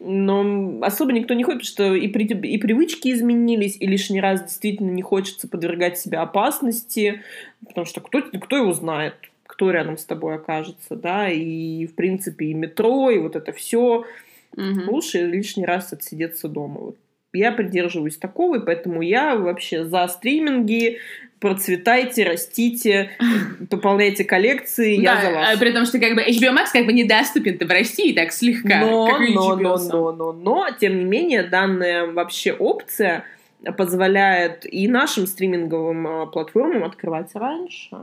но 0.00 0.80
особо 0.82 1.12
никто 1.12 1.34
не 1.34 1.44
ходит, 1.44 1.60
потому 1.60 1.68
что 1.70 1.94
и, 1.94 2.08
при, 2.08 2.24
и 2.24 2.58
привычки 2.58 3.12
изменились, 3.12 3.76
и 3.78 3.86
лишний 3.86 4.20
раз 4.20 4.42
действительно 4.42 4.90
не 4.90 5.02
хочется 5.02 5.48
подвергать 5.48 5.98
себя 5.98 6.22
опасности, 6.22 7.22
потому 7.66 7.84
что 7.84 8.00
кто, 8.00 8.22
кто 8.22 8.56
его 8.56 8.72
знает, 8.72 9.14
кто 9.58 9.72
рядом 9.72 9.98
с 9.98 10.04
тобой 10.04 10.36
окажется, 10.36 10.94
да, 10.94 11.28
и, 11.28 11.84
в 11.86 11.96
принципе, 11.96 12.46
и 12.46 12.54
метро, 12.54 13.10
и 13.10 13.18
вот 13.18 13.34
это 13.34 13.50
все. 13.50 14.04
Угу. 14.56 14.80
Лучше 14.86 15.26
лишний 15.26 15.66
раз 15.66 15.92
отсидеться 15.92 16.46
дома. 16.46 16.78
Вот. 16.78 16.96
Я 17.32 17.50
придерживаюсь 17.50 18.16
такого, 18.16 18.58
и 18.58 18.64
поэтому 18.64 19.02
я 19.02 19.34
вообще 19.34 19.84
за 19.84 20.06
стриминги, 20.06 20.98
процветайте, 21.40 22.22
растите, 22.22 23.10
пополняйте 23.70 24.22
коллекции, 24.22 24.96
да, 25.02 25.14
я 25.14 25.22
за 25.22 25.34
вас. 25.34 25.48
А 25.52 25.58
при 25.58 25.72
том, 25.72 25.86
что 25.86 25.98
как 25.98 26.14
бы 26.14 26.22
HBO 26.22 26.56
Max 26.56 26.66
как 26.72 26.86
бы 26.86 26.92
недоступен 26.92 27.58
в 27.58 27.70
России 27.70 28.12
так 28.12 28.30
слегка, 28.30 28.78
но, 28.78 29.18
но, 29.18 29.56
но, 29.56 29.76
но, 29.76 30.12
но, 30.12 30.32
но, 30.32 30.68
тем 30.80 31.00
не 31.00 31.04
менее, 31.04 31.42
данная 31.42 32.06
вообще 32.06 32.52
опция– 32.52 33.24
позволяет 33.76 34.72
и 34.72 34.86
нашим 34.86 35.26
стриминговым 35.26 36.06
а, 36.06 36.26
платформам 36.26 36.84
открывать 36.84 37.34
раньше. 37.34 37.96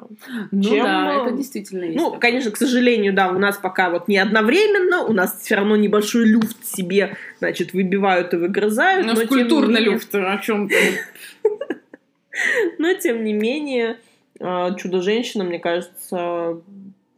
Ну 0.52 0.62
чем, 0.62 0.84
да, 0.84 1.22
это 1.22 1.36
действительно 1.36 1.86
есть. 1.86 1.98
Ну, 1.98 2.18
конечно, 2.20 2.52
к 2.52 2.58
сожалению, 2.58 3.14
да, 3.14 3.30
у 3.30 3.40
нас 3.40 3.58
пока 3.58 3.90
вот 3.90 4.08
не 4.08 4.18
одновременно, 4.18 5.04
у 5.04 5.14
нас 5.14 5.40
все 5.40 5.56
равно 5.56 5.78
небольшой 5.78 6.26
люфт 6.26 6.66
себе, 6.66 7.16
значит, 7.40 7.74
выбивают 7.74 8.34
и 8.34 8.38
выгрызают. 8.38 9.06
У 9.06 9.10
нас 9.10 9.28
культурный 9.28 9.80
менее... 9.80 9.94
люфт, 9.94 10.14
о 10.14 10.38
чем 10.40 10.68
то 10.68 10.76
Но, 12.78 12.94
тем 12.96 13.24
не 13.24 13.32
менее, 13.32 13.98
а, 14.42 14.74
«Чудо-женщина», 14.74 15.46
мне 15.46 15.60
кажется, 15.60 16.60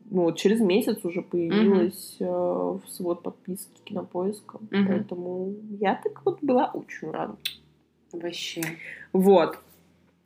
ну, 0.09 0.21
вот 0.21 0.37
через 0.37 0.59
месяц 0.59 1.03
уже 1.03 1.23
появилась 1.23 2.17
uh-huh. 2.19 2.79
в 2.85 2.89
свод 2.89 3.23
подписки 3.23 3.81
кинопоиска. 3.83 4.59
Поэтому 4.69 5.55
я 5.79 5.95
так 5.95 6.23
вот 6.23 6.37
была 6.41 6.67
очень 6.67 7.09
рада. 7.09 7.35
Вообще. 8.11 8.61
Вот. 9.13 9.57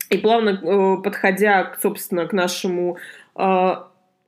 И 0.10 0.18
плавно 0.18 0.50
э, 0.50 1.02
подходя, 1.04 1.74
собственно, 1.82 2.26
к 2.28 2.34
нашему 2.34 2.98
э, 3.36 3.74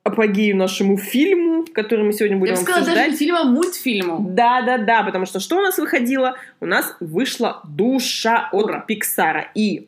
апогею 0.04 0.58
нашему 0.58 0.98
фильму, 0.98 1.66
который 1.74 2.06
мы 2.06 2.14
сегодня 2.14 2.38
будем 2.38 2.54
Я 2.54 2.60
бы 2.60 2.64
сказала, 2.64 2.82
обсуждать. 2.82 3.06
даже 3.06 3.12
не 3.12 3.18
фильму, 3.18 3.40
а 3.40 3.44
мультфильму. 3.46 4.18
Да, 4.30 4.62
да, 4.62 4.78
да, 4.78 5.04
потому 5.04 5.26
что 5.26 5.40
что 5.40 5.58
у 5.58 5.62
нас 5.62 5.78
выходило? 5.78 6.36
У 6.60 6.66
нас 6.66 6.96
вышла 7.00 7.62
душа 7.64 8.50
от 8.52 8.66
Ура. 8.66 8.80
Пиксара. 8.82 9.50
И 9.56 9.88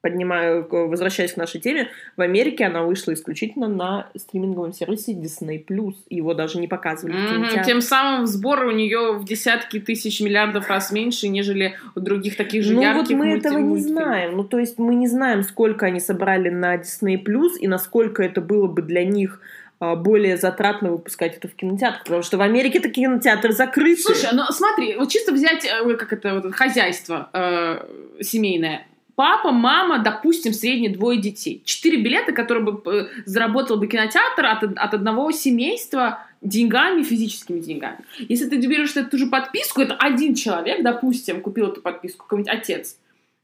поднимаю, 0.00 0.66
возвращаясь 0.70 1.32
к 1.32 1.36
нашей 1.36 1.60
теме, 1.60 1.88
в 2.16 2.20
Америке 2.20 2.64
она 2.64 2.82
вышла 2.82 3.12
исключительно 3.14 3.68
на 3.68 4.08
стриминговом 4.16 4.72
сервисе 4.72 5.12
Disney+. 5.12 5.64
Его 6.08 6.34
даже 6.34 6.58
не 6.58 6.68
показывали 6.68 7.14
кинотеатре. 7.14 7.64
Тем 7.64 7.80
самым 7.80 8.26
сборы 8.26 8.68
у 8.68 8.70
нее 8.70 9.14
в 9.14 9.24
десятки 9.24 9.80
тысяч 9.80 10.20
миллиардов 10.20 10.68
раз 10.68 10.92
меньше, 10.92 11.28
нежели 11.28 11.74
у 11.96 12.00
других 12.00 12.36
таких 12.36 12.62
же 12.62 12.74
Ну 12.74 12.82
ярких 12.82 13.08
вот 13.10 13.18
мы 13.18 13.26
мульти- 13.26 13.38
этого 13.40 13.58
не 13.58 13.64
мультфильмов. 13.64 14.02
знаем. 14.04 14.36
Ну 14.36 14.44
то 14.44 14.58
есть 14.58 14.78
мы 14.78 14.94
не 14.94 15.08
знаем, 15.08 15.42
сколько 15.42 15.86
они 15.86 16.00
собрали 16.00 16.48
на 16.48 16.76
Disney+, 16.76 17.18
и 17.60 17.66
насколько 17.66 18.22
это 18.22 18.40
было 18.40 18.68
бы 18.68 18.82
для 18.82 19.04
них 19.04 19.40
а, 19.80 19.94
более 19.94 20.36
затратно 20.36 20.90
выпускать 20.90 21.36
это 21.36 21.46
в 21.46 21.54
кинотеатрах, 21.54 22.02
потому 22.04 22.22
что 22.22 22.36
в 22.36 22.40
Америке 22.40 22.80
такие 22.80 23.06
кинотеатры 23.06 23.52
закрыты. 23.52 24.02
Слушай, 24.02 24.30
ну 24.32 24.42
смотри, 24.50 24.96
вот 24.96 25.08
чисто 25.08 25.32
взять, 25.32 25.64
э, 25.64 25.94
как 25.96 26.12
это, 26.12 26.34
вот 26.34 26.44
это 26.46 26.52
хозяйство 26.52 27.30
э, 27.32 27.86
семейное. 28.20 28.87
Папа, 29.18 29.50
мама, 29.50 29.98
допустим, 29.98 30.52
средние 30.52 30.92
двое 30.92 31.20
детей. 31.20 31.60
Четыре 31.64 32.00
билета, 32.00 32.30
которые 32.30 32.64
бы 32.64 32.80
э, 32.88 33.08
заработал 33.26 33.76
бы 33.76 33.88
кинотеатр 33.88 34.46
от, 34.46 34.62
от 34.62 34.94
одного 34.94 35.32
семейства 35.32 36.24
деньгами, 36.40 37.02
физическими 37.02 37.58
деньгами. 37.58 37.98
Если 38.28 38.48
ты 38.48 38.64
берешь 38.64 38.94
эту 38.94 39.18
же 39.18 39.26
подписку, 39.26 39.80
это 39.80 39.94
один 39.94 40.36
человек, 40.36 40.84
допустим, 40.84 41.40
купил 41.40 41.66
эту 41.66 41.82
подписку, 41.82 42.26
какой-нибудь 42.26 42.52
отец. 42.52 42.96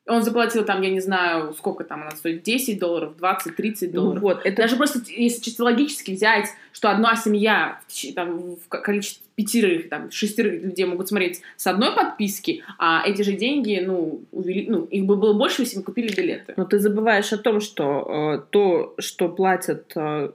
Он 0.07 0.23
заплатил 0.23 0.65
там, 0.67 0.83
я 0.83 0.91
не 0.91 1.01
знаю, 1.01 1.55
сколько 1.55 1.83
там 1.83 2.03
она 2.03 2.11
стоит, 2.11 2.43
10 2.43 2.79
долларов, 2.79 3.17
20, 3.17 3.57
30 3.57 3.95
Ну 3.95 4.01
долларов. 4.03 4.23
вот, 4.23 4.41
это 4.45 4.57
Даже 4.63 4.77
просто, 4.77 5.01
если 5.11 5.41
чисто 5.41 5.65
логически 5.65 6.11
взять, 6.11 6.49
что 6.73 6.91
одна 6.91 7.17
семья 7.17 7.81
там, 8.15 8.57
в 8.57 8.69
ко- 8.69 8.81
количестве 8.83 9.23
пятерых, 9.35 9.89
там, 9.89 10.11
шестерых 10.11 10.63
людей 10.63 10.85
могут 10.85 11.09
смотреть 11.09 11.41
с 11.57 11.67
одной 11.67 11.93
подписки, 11.93 12.63
а 12.79 13.03
эти 13.07 13.23
же 13.23 13.33
деньги, 13.33 13.83
ну, 13.85 14.21
увели, 14.31 14.67
ну 14.69 14.85
их 14.85 15.07
бы 15.07 15.17
было 15.17 15.33
больше, 15.33 15.63
если 15.63 15.79
бы 15.79 15.83
купили 15.85 16.15
билеты. 16.15 16.53
Но 16.57 16.65
ты 16.67 16.79
забываешь 16.79 17.33
о 17.33 17.39
том, 17.39 17.61
что 17.61 18.35
э, 18.37 18.45
то, 18.51 18.95
что 18.99 19.29
платят 19.31 19.91
э, 19.97 20.31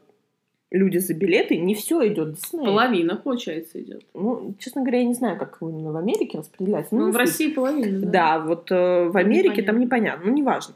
люди 0.71 0.97
за 0.99 1.13
билеты, 1.13 1.57
не 1.57 1.73
все 1.75 2.07
идет 2.07 2.35
Disney. 2.35 2.63
Половина, 2.65 3.15
получается, 3.15 3.81
идет. 3.81 4.03
Ну, 4.13 4.53
честно 4.59 4.81
говоря, 4.81 4.99
я 4.99 5.05
не 5.05 5.13
знаю, 5.15 5.37
как 5.37 5.57
именно 5.61 5.91
в 5.91 5.97
Америке 5.97 6.37
распределяется. 6.37 6.95
Ну, 6.95 7.07
не 7.07 7.11
в 7.11 7.13
суть. 7.15 7.19
России 7.21 7.49
половина. 7.51 8.05
Да, 8.05 8.39
вот 8.39 8.71
э, 8.71 9.09
в 9.09 9.17
Америке 9.17 9.49
Непонятно. 9.49 9.63
там 9.73 9.79
непонятно, 9.79 10.25
ну 10.27 10.33
неважно. 10.33 10.75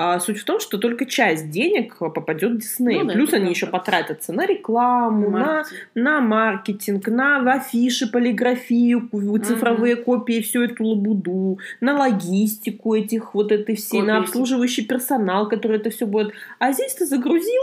А, 0.00 0.20
суть 0.20 0.38
в 0.38 0.44
том, 0.44 0.60
что 0.60 0.78
только 0.78 1.06
часть 1.06 1.50
денег 1.50 1.96
э, 2.00 2.08
попадет 2.10 2.52
в 2.52 2.56
Disney. 2.58 3.00
Ну 3.00 3.04
да, 3.06 3.12
Плюс 3.14 3.32
они 3.32 3.40
правда. 3.42 3.50
еще 3.50 3.66
потратятся 3.66 4.32
на 4.32 4.46
рекламу, 4.46 5.28
на, 5.30 5.38
Маркетинг. 5.38 5.80
на 5.94 6.20
маркетинг, 6.20 7.08
на 7.08 7.52
афиши, 7.54 8.06
полиграфию, 8.10 9.08
цифровые 9.44 9.96
копии, 9.96 10.40
всю 10.40 10.62
эту 10.62 10.84
лабуду, 10.84 11.58
на 11.80 11.96
логистику 11.98 12.94
этих 12.94 13.34
вот 13.34 13.50
этой 13.50 13.74
всей, 13.74 14.02
на 14.02 14.18
Копии. 14.18 14.28
обслуживающий 14.28 14.84
персонал, 14.86 15.48
который 15.48 15.78
это 15.78 15.90
все 15.90 16.06
будет. 16.06 16.32
А 16.60 16.72
здесь 16.72 16.94
ты 16.94 17.04
загрузил 17.04 17.62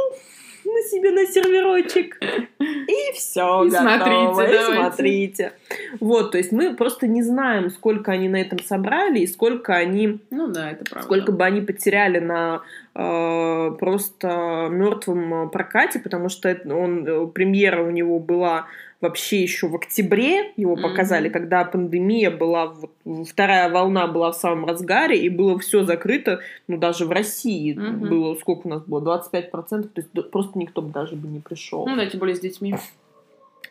на 0.65 0.81
себе 0.83 1.11
на 1.11 1.25
серверочек. 1.25 2.17
И 2.59 3.13
все, 3.13 3.63
И 3.65 3.69
смотрите, 3.71 4.55
и 4.55 4.63
смотрите. 4.73 5.53
Вот, 5.99 6.31
то 6.31 6.37
есть 6.37 6.51
мы 6.51 6.75
просто 6.75 7.07
не 7.07 7.23
знаем, 7.23 7.69
сколько 7.69 8.11
они 8.11 8.29
на 8.29 8.37
этом 8.41 8.59
собрали 8.59 9.19
и 9.19 9.27
сколько 9.27 9.73
они, 9.75 10.19
Ну 10.31 10.47
да, 10.47 10.71
это 10.71 10.83
правда. 10.85 11.05
сколько 11.05 11.31
бы 11.31 11.43
они 11.45 11.61
потеряли 11.61 12.19
на 12.19 12.61
э, 12.93 13.71
просто 13.79 14.67
мертвом 14.71 15.49
прокате, 15.49 15.99
потому 15.99 16.29
что 16.29 16.49
это- 16.49 16.73
он 16.75 17.05
э, 17.07 17.27
премьера 17.27 17.81
у 17.83 17.91
него 17.91 18.19
была 18.19 18.67
вообще 19.01 19.41
еще 19.41 19.67
в 19.67 19.75
октябре 19.75 20.53
его 20.57 20.75
показали, 20.75 21.29
когда 21.29 21.63
пандемия 21.65 22.31
была, 22.31 22.67
вот, 22.67 22.91
вторая 23.27 23.69
волна 23.69 24.07
была 24.07 24.31
в 24.31 24.35
самом 24.35 24.65
разгаре, 24.65 25.17
и 25.17 25.29
было 25.29 25.59
все 25.59 25.83
закрыто, 25.83 26.39
ну, 26.67 26.77
даже 26.77 27.05
в 27.05 27.11
России 27.11 27.73
Мгм. 27.73 28.09
было, 28.09 28.35
сколько 28.35 28.67
у 28.67 28.69
нас 28.69 28.83
было, 28.83 29.01
25%, 29.01 29.93
то 29.93 30.01
есть 30.01 30.31
просто 30.31 30.57
никто 30.57 30.81
бы 30.81 30.91
даже 30.91 31.15
бы 31.15 31.27
не 31.27 31.39
пришел. 31.39 31.85
Ну 31.87 31.95
да, 31.95 32.05
тем 32.05 32.19
более 32.19 32.35
с 32.35 32.39
детьми. 32.39 32.75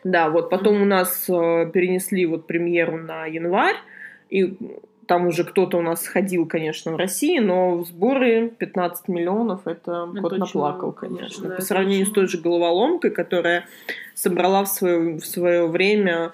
Да, 0.03 0.29
вот 0.29 0.49
потом 0.49 0.81
у 0.81 0.85
нас 0.85 1.25
э, 1.27 1.69
перенесли 1.73 2.25
вот 2.27 2.45
премьеру 2.45 2.97
на 2.97 3.25
январь, 3.25 3.77
и 4.29 4.55
там 5.07 5.27
уже 5.27 5.43
кто-то 5.43 5.77
у 5.77 5.81
нас 5.81 6.01
сходил, 6.03 6.45
конечно, 6.45 6.91
в 6.93 6.95
России, 6.95 7.39
но 7.39 7.77
в 7.77 7.85
сборы 7.85 8.49
15 8.49 9.07
миллионов 9.07 9.67
это, 9.67 10.07
Это 10.11 10.21
кот 10.21 10.33
очень 10.33 10.39
наплакал, 10.39 10.91
конечно. 10.91 11.49
да, 11.49 11.55
По 11.55 11.61
сравнению 11.61 12.01
очень 12.01 12.11
с 12.11 12.15
той 12.15 12.27
же 12.27 12.37
головоломкой, 12.39 13.11
которая 13.11 13.65
собрала 14.13 14.63
в 14.63 14.67
свое, 14.67 15.17
в 15.17 15.25
свое 15.25 15.67
время 15.67 16.31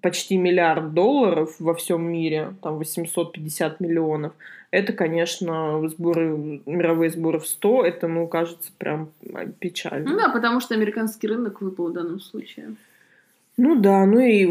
почти 0.00 0.36
миллиард 0.36 0.94
долларов 0.94 1.56
во 1.58 1.74
всем 1.74 2.02
мире, 2.02 2.54
там 2.62 2.78
850 2.78 3.80
миллионов. 3.80 4.32
Это, 4.70 4.92
конечно, 4.92 5.88
сборы, 5.88 6.60
мировые 6.66 7.10
сборы 7.10 7.38
в 7.40 7.46
100, 7.46 7.86
это, 7.86 8.06
ну, 8.06 8.26
кажется, 8.26 8.70
прям 8.76 9.08
печально. 9.58 10.10
Ну 10.10 10.16
да, 10.16 10.28
потому 10.28 10.60
что 10.60 10.74
американский 10.74 11.26
рынок 11.26 11.60
выпал 11.60 11.88
в 11.88 11.92
данном 11.94 12.20
случае. 12.20 12.74
Ну 13.58 13.74
да, 13.80 14.06
ну 14.06 14.18
и 14.20 14.48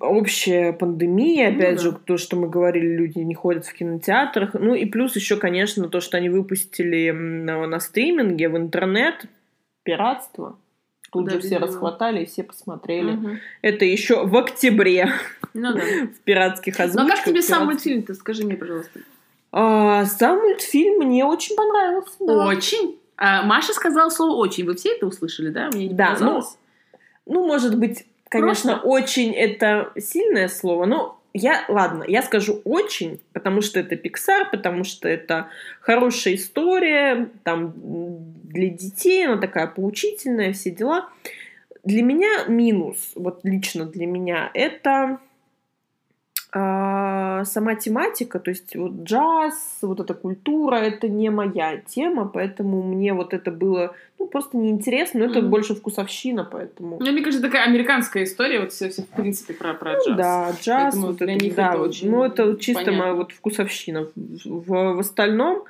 общая 0.00 0.72
пандемия, 0.72 1.50
Ну 1.50 1.56
опять 1.58 1.76
да. 1.76 1.82
же, 1.82 1.92
то, 1.92 2.16
что 2.16 2.36
мы 2.36 2.48
говорили, 2.48 2.86
люди 2.96 3.18
не 3.18 3.34
ходят 3.34 3.64
в 3.66 3.72
кинотеатрах. 3.72 4.54
Ну 4.54 4.74
и 4.74 4.84
плюс 4.86 5.14
еще, 5.14 5.36
конечно, 5.36 5.88
то, 5.88 6.00
что 6.00 6.16
они 6.16 6.28
выпустили 6.28 7.10
на, 7.10 7.66
на 7.66 7.78
стриминге, 7.80 8.48
в 8.48 8.56
интернет, 8.56 9.26
пиратство. 9.84 10.56
Тут 11.12 11.26
Да, 11.26 11.32
же 11.32 11.40
все 11.40 11.58
расхватали 11.58 12.22
и 12.22 12.26
все 12.26 12.42
посмотрели. 12.44 13.12
Мгм. 13.12 13.38
Это 13.62 13.84
еще 13.84 14.24
в 14.26 14.36
октябре 14.36 15.08
Ну 15.54 15.72
да. 15.74 15.80
в 16.14 16.20
пиратских 16.24 16.78
Ну 16.78 16.84
а 16.84 16.86
озвучках. 16.86 17.16
как 17.16 17.24
тебе 17.24 17.42
сам 17.42 17.64
мультфильм-то? 17.66 18.14
Скажи 18.14 18.44
мне, 18.44 18.56
пожалуйста. 18.56 19.00
А, 19.52 20.04
сам 20.06 20.38
мультфильм 20.38 21.04
мне 21.04 21.24
очень 21.24 21.56
понравился. 21.56 22.12
да. 22.20 22.46
Очень. 22.46 22.96
А, 23.16 23.42
Маша 23.42 23.72
сказала 23.72 24.08
слово 24.10 24.36
очень. 24.36 24.64
Вы 24.64 24.76
все 24.76 24.90
это 24.90 25.06
услышали, 25.06 25.48
да? 25.50 25.68
Мне 25.72 25.88
не 25.88 25.94
Да, 25.94 26.10
показалось? 26.10 26.56
Ну, 27.26 27.44
может 27.46 27.76
быть, 27.76 28.06
конечно, 28.30 28.78
Просто. 28.78 28.88
очень 28.88 29.32
это 29.32 29.92
сильное 29.98 30.48
слово, 30.48 30.86
но 30.86 31.20
я, 31.32 31.64
ладно, 31.68 32.04
я 32.08 32.22
скажу 32.22 32.60
очень, 32.64 33.20
потому 33.32 33.60
что 33.60 33.78
это 33.78 33.94
Pixar, 33.94 34.50
потому 34.50 34.84
что 34.84 35.08
это 35.08 35.48
хорошая 35.80 36.34
история, 36.34 37.28
там 37.44 37.74
для 38.44 38.68
детей, 38.68 39.26
она 39.26 39.36
такая 39.36 39.66
поучительная, 39.66 40.52
все 40.52 40.70
дела. 40.70 41.08
Для 41.84 42.02
меня 42.02 42.44
минус, 42.46 43.12
вот 43.14 43.40
лично 43.44 43.84
для 43.84 44.06
меня, 44.06 44.50
это 44.54 45.18
а, 46.52 47.44
сама 47.44 47.74
тематика, 47.76 48.40
то 48.40 48.50
есть 48.50 48.74
вот 48.74 48.92
джаз, 49.04 49.78
вот 49.82 50.00
эта 50.00 50.14
культура, 50.14 50.76
это 50.76 51.08
не 51.08 51.30
моя 51.30 51.76
тема, 51.76 52.26
поэтому 52.26 52.82
мне 52.82 53.14
вот 53.14 53.34
это 53.34 53.50
было 53.52 53.94
ну, 54.18 54.26
просто 54.26 54.56
неинтересно, 54.56 55.20
но 55.20 55.26
это 55.26 55.40
Мгм. 55.40 55.50
больше 55.50 55.74
вкусовщина, 55.74 56.44
поэтому... 56.44 56.98
Ну, 57.00 57.12
мне 57.12 57.22
кажется, 57.22 57.46
такая 57.46 57.64
американская 57.66 58.24
история, 58.24 58.60
вот 58.60 58.72
все, 58.72 58.88
все 58.90 59.02
в 59.02 59.08
принципе 59.08 59.54
про, 59.54 59.74
про 59.74 59.92
Ну 59.92 59.98
джаз. 60.04 60.16
да, 60.16 60.50
джаз, 60.60 60.82
Поэтому 60.94 61.06
вот 61.06 61.16
для 61.16 61.34
это, 61.34 61.44
них 61.44 61.54
да, 61.54 61.68
это 61.70 61.78
очень 61.78 62.10
ну 62.10 62.24
это 62.24 62.56
чисто 62.56 62.84
понятно. 62.84 63.02
моя 63.02 63.14
вот 63.14 63.32
вкусовщина. 63.32 64.08
В, 64.16 64.94
в 64.94 64.98
остальном 64.98 65.64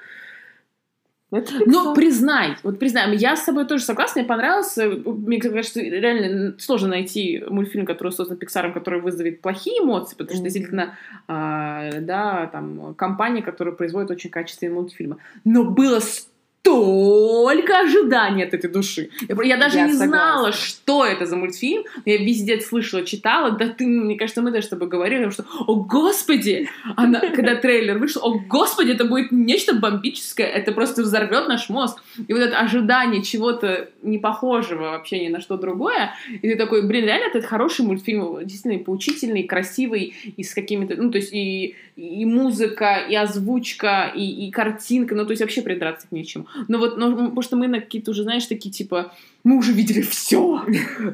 это 1.31 1.53
Но 1.67 1.93
Pixar. 1.93 1.95
признай, 1.95 2.57
вот 2.63 2.79
признай, 2.79 3.17
я 3.17 3.37
с 3.37 3.45
собой 3.45 3.65
тоже 3.65 3.85
согласна, 3.85 4.21
мне 4.21 4.29
понравился. 4.29 4.89
Мне 4.89 5.41
кажется, 5.41 5.81
реально 5.81 6.59
сложно 6.59 6.89
найти 6.89 7.43
мультфильм, 7.49 7.87
который 7.87 8.13
создан 8.13 8.37
Пиксаром, 8.37 8.73
который 8.73 9.01
вызовет 9.01 9.41
плохие 9.41 9.83
эмоции, 9.83 10.17
потому 10.17 10.35
что 10.35 10.45
действительно, 10.45 10.97
а, 11.29 12.01
да, 12.01 12.49
там 12.49 12.95
компания, 12.95 13.43
которая 13.43 13.75
производит 13.75 14.11
очень 14.11 14.31
качественные 14.31 14.75
мультфильмы. 14.75 15.19
Но 15.45 15.65
было 15.65 16.01
столько 16.63 17.81
ожиданий 17.81 18.45
от 18.45 18.55
этой 18.55 18.71
души. 18.71 19.11
Я, 19.29 19.37
я 19.45 19.57
даже 19.57 19.79
Я 19.79 19.87
не 19.87 19.93
согласна. 19.93 20.07
знала, 20.07 20.53
что 20.53 21.05
это 21.05 21.27
за 21.27 21.37
мультфильм. 21.37 21.85
Я 22.05 22.19
везде 22.19 22.61
слышала, 22.61 23.05
читала. 23.05 23.53
Да 23.53 23.69
ты, 23.69 23.87
мне 23.87 24.17
кажется, 24.17 24.43
мы 24.43 24.51
даже 24.51 24.67
с 24.67 24.71
тобой 24.71 24.89
говорили, 24.89 25.31
что, 25.31 25.45
о 25.67 25.75
господи, 25.77 26.69
она, 26.97 27.21
когда 27.21 27.57
трейлер 27.57 27.99
вышел, 27.99 28.23
о 28.25 28.39
господи, 28.39 28.93
это 28.93 29.05
будет 29.05 29.33
нечто 29.33 29.75
бомбическое, 29.75 30.47
это 30.47 30.73
просто 30.73 31.03
взорвет 31.03 31.49
наш 31.49 31.69
мозг. 31.69 32.03
И 32.29 32.33
вот 32.33 32.43
это 32.43 32.59
ожидание 32.59 33.23
чего-то 33.23 33.89
не 34.03 34.19
похожего 34.19 34.91
вообще 34.91 35.25
ни 35.25 35.29
на 35.29 35.41
что 35.41 35.57
другое, 35.57 36.15
и 36.31 36.49
ты 36.49 36.57
такой, 36.57 36.87
блин, 36.87 37.05
реально 37.05 37.27
это 37.33 37.47
хороший 37.47 37.85
мультфильм, 37.85 38.39
действительно 38.45 38.83
поучительный, 38.83 39.45
красивый, 39.45 40.15
и 40.37 40.43
с 40.43 40.55
какими-то, 40.55 40.97
ну, 40.97 41.11
то 41.11 41.19
есть 41.19 41.33
и, 41.33 41.75
и 41.97 42.25
музыка, 42.25 43.05
и 43.09 43.15
озвучка, 43.15 44.13
и, 44.15 44.47
и 44.47 44.51
картинка, 44.51 45.15
ну, 45.15 45.25
то 45.25 45.31
есть 45.33 45.43
вообще 45.43 45.63
придраться 45.63 46.09
к 46.09 46.13
нечему. 46.13 46.47
Но 46.69 46.79
вот, 46.79 46.97
ну, 46.97 47.11
потому 47.15 47.43
что 47.43 47.57
мы 47.57 47.69
на 47.69 47.81
какие-то 47.81 48.11
уже, 48.11 48.23
знаешь, 48.23 48.47
такие, 48.47 48.71
типа, 48.71 49.13
мы 49.43 49.57
уже 49.57 49.73
видели 49.73 50.03
все, 50.03 50.63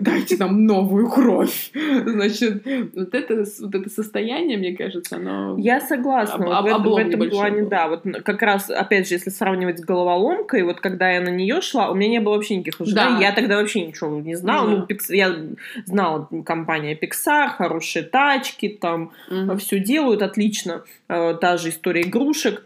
дайте 0.00 0.36
нам 0.36 0.64
новую 0.66 1.08
кровь. 1.08 1.70
Значит, 1.72 2.64
вот 2.94 3.14
это, 3.14 3.44
вот 3.60 3.74
это 3.74 3.88
состояние, 3.90 4.58
мне 4.58 4.76
кажется, 4.76 5.16
оно... 5.16 5.56
Я 5.58 5.80
согласна. 5.80 6.58
Об- 6.58 6.64
вот 6.68 6.94
в, 6.94 6.96
этом- 6.96 7.20
в 7.20 7.30
плане, 7.30 7.62
был. 7.62 7.68
да. 7.68 7.88
Вот 7.88 8.02
как 8.24 8.42
раз, 8.42 8.68
опять 8.70 9.08
же, 9.08 9.14
если 9.14 9.30
сравнивать 9.30 9.78
с 9.78 9.82
головоломкой, 9.84 10.62
вот 10.64 10.80
когда 10.80 11.10
я 11.10 11.20
на 11.20 11.28
нее 11.28 11.60
шла, 11.60 11.90
у 11.90 11.94
меня 11.94 12.08
не 12.10 12.20
было 12.20 12.34
вообще 12.34 12.56
никаких 12.56 12.80
ожиданий. 12.80 13.16
Да. 13.20 13.26
Я 13.26 13.32
тогда 13.32 13.56
вообще 13.56 13.86
ничего 13.86 14.20
не 14.20 14.34
знала. 14.34 14.68
Не 14.68 14.76
Ну, 14.76 14.86
Pix- 14.86 15.14
я 15.14 15.34
знала 15.84 16.28
компания 16.44 16.94
Pixar, 17.00 17.48
хорошие 17.50 18.02
тачки, 18.04 18.68
там 18.68 19.12
Мгм. 19.30 19.58
все 19.58 19.78
делают 19.78 20.22
отлично. 20.22 20.82
Э, 21.08 21.34
Та 21.40 21.56
же 21.58 21.68
история 21.68 22.02
игрушек. 22.02 22.64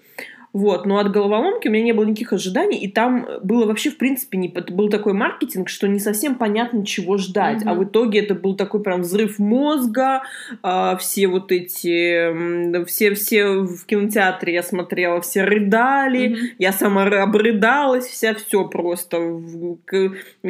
Вот, 0.53 0.85
но 0.85 0.99
от 0.99 1.13
головоломки 1.13 1.69
у 1.69 1.71
меня 1.71 1.85
не 1.85 1.93
было 1.93 2.05
никаких 2.05 2.33
ожиданий, 2.33 2.79
и 2.79 2.89
там 2.89 3.27
было 3.43 3.67
вообще, 3.67 3.91
в 3.91 3.97
принципе, 3.99 4.37
не, 4.37 4.49
был 4.49 4.89
такой 4.89 5.13
маркетинг, 5.13 5.69
что 5.69 5.87
не 5.87 6.01
совсем 6.01 6.35
понятно, 6.35 6.85
чего 6.85 7.19
ждать. 7.19 7.63
А 7.65 7.71
Мгм. 7.71 7.79
в 7.79 7.85
итоге 7.85 8.21
это 8.21 8.35
был 8.35 8.57
такой 8.57 8.83
прям 8.83 9.03
взрыв 9.03 9.39
мозга, 9.39 10.23
а, 10.63 10.97
все 10.97 11.29
вот 11.29 11.53
эти, 11.53 12.31
м, 12.75 12.85
все, 12.87 13.15
все 13.15 13.47
в 13.61 13.87
кинотеатре 13.87 14.55
я 14.55 14.63
смотрела, 14.65 15.21
все 15.21 15.45
рыдали, 15.45 16.29
Мгм. 16.29 16.39
я 16.59 16.73
сама 16.73 17.05
обрыдалась, 17.05 18.07
вся 18.07 18.35
все 18.35 18.67
просто, 18.67 19.19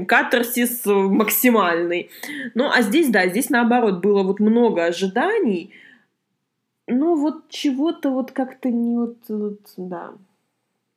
катарсис 0.06 0.82
максимальный. 0.86 2.10
Ну, 2.54 2.70
а 2.72 2.82
здесь, 2.82 3.08
да, 3.10 3.26
здесь 3.28 3.50
наоборот 3.50 4.00
было 4.00 4.22
вот 4.22 4.40
много 4.40 4.84
ожиданий, 4.84 5.72
но 6.90 7.14
вот 7.14 7.48
чего-то 7.48 8.10
вот 8.10 8.32
как-то 8.32 8.70
не 8.70 8.96
вот, 8.96 9.16
вот, 9.28 9.60
да, 9.76 10.12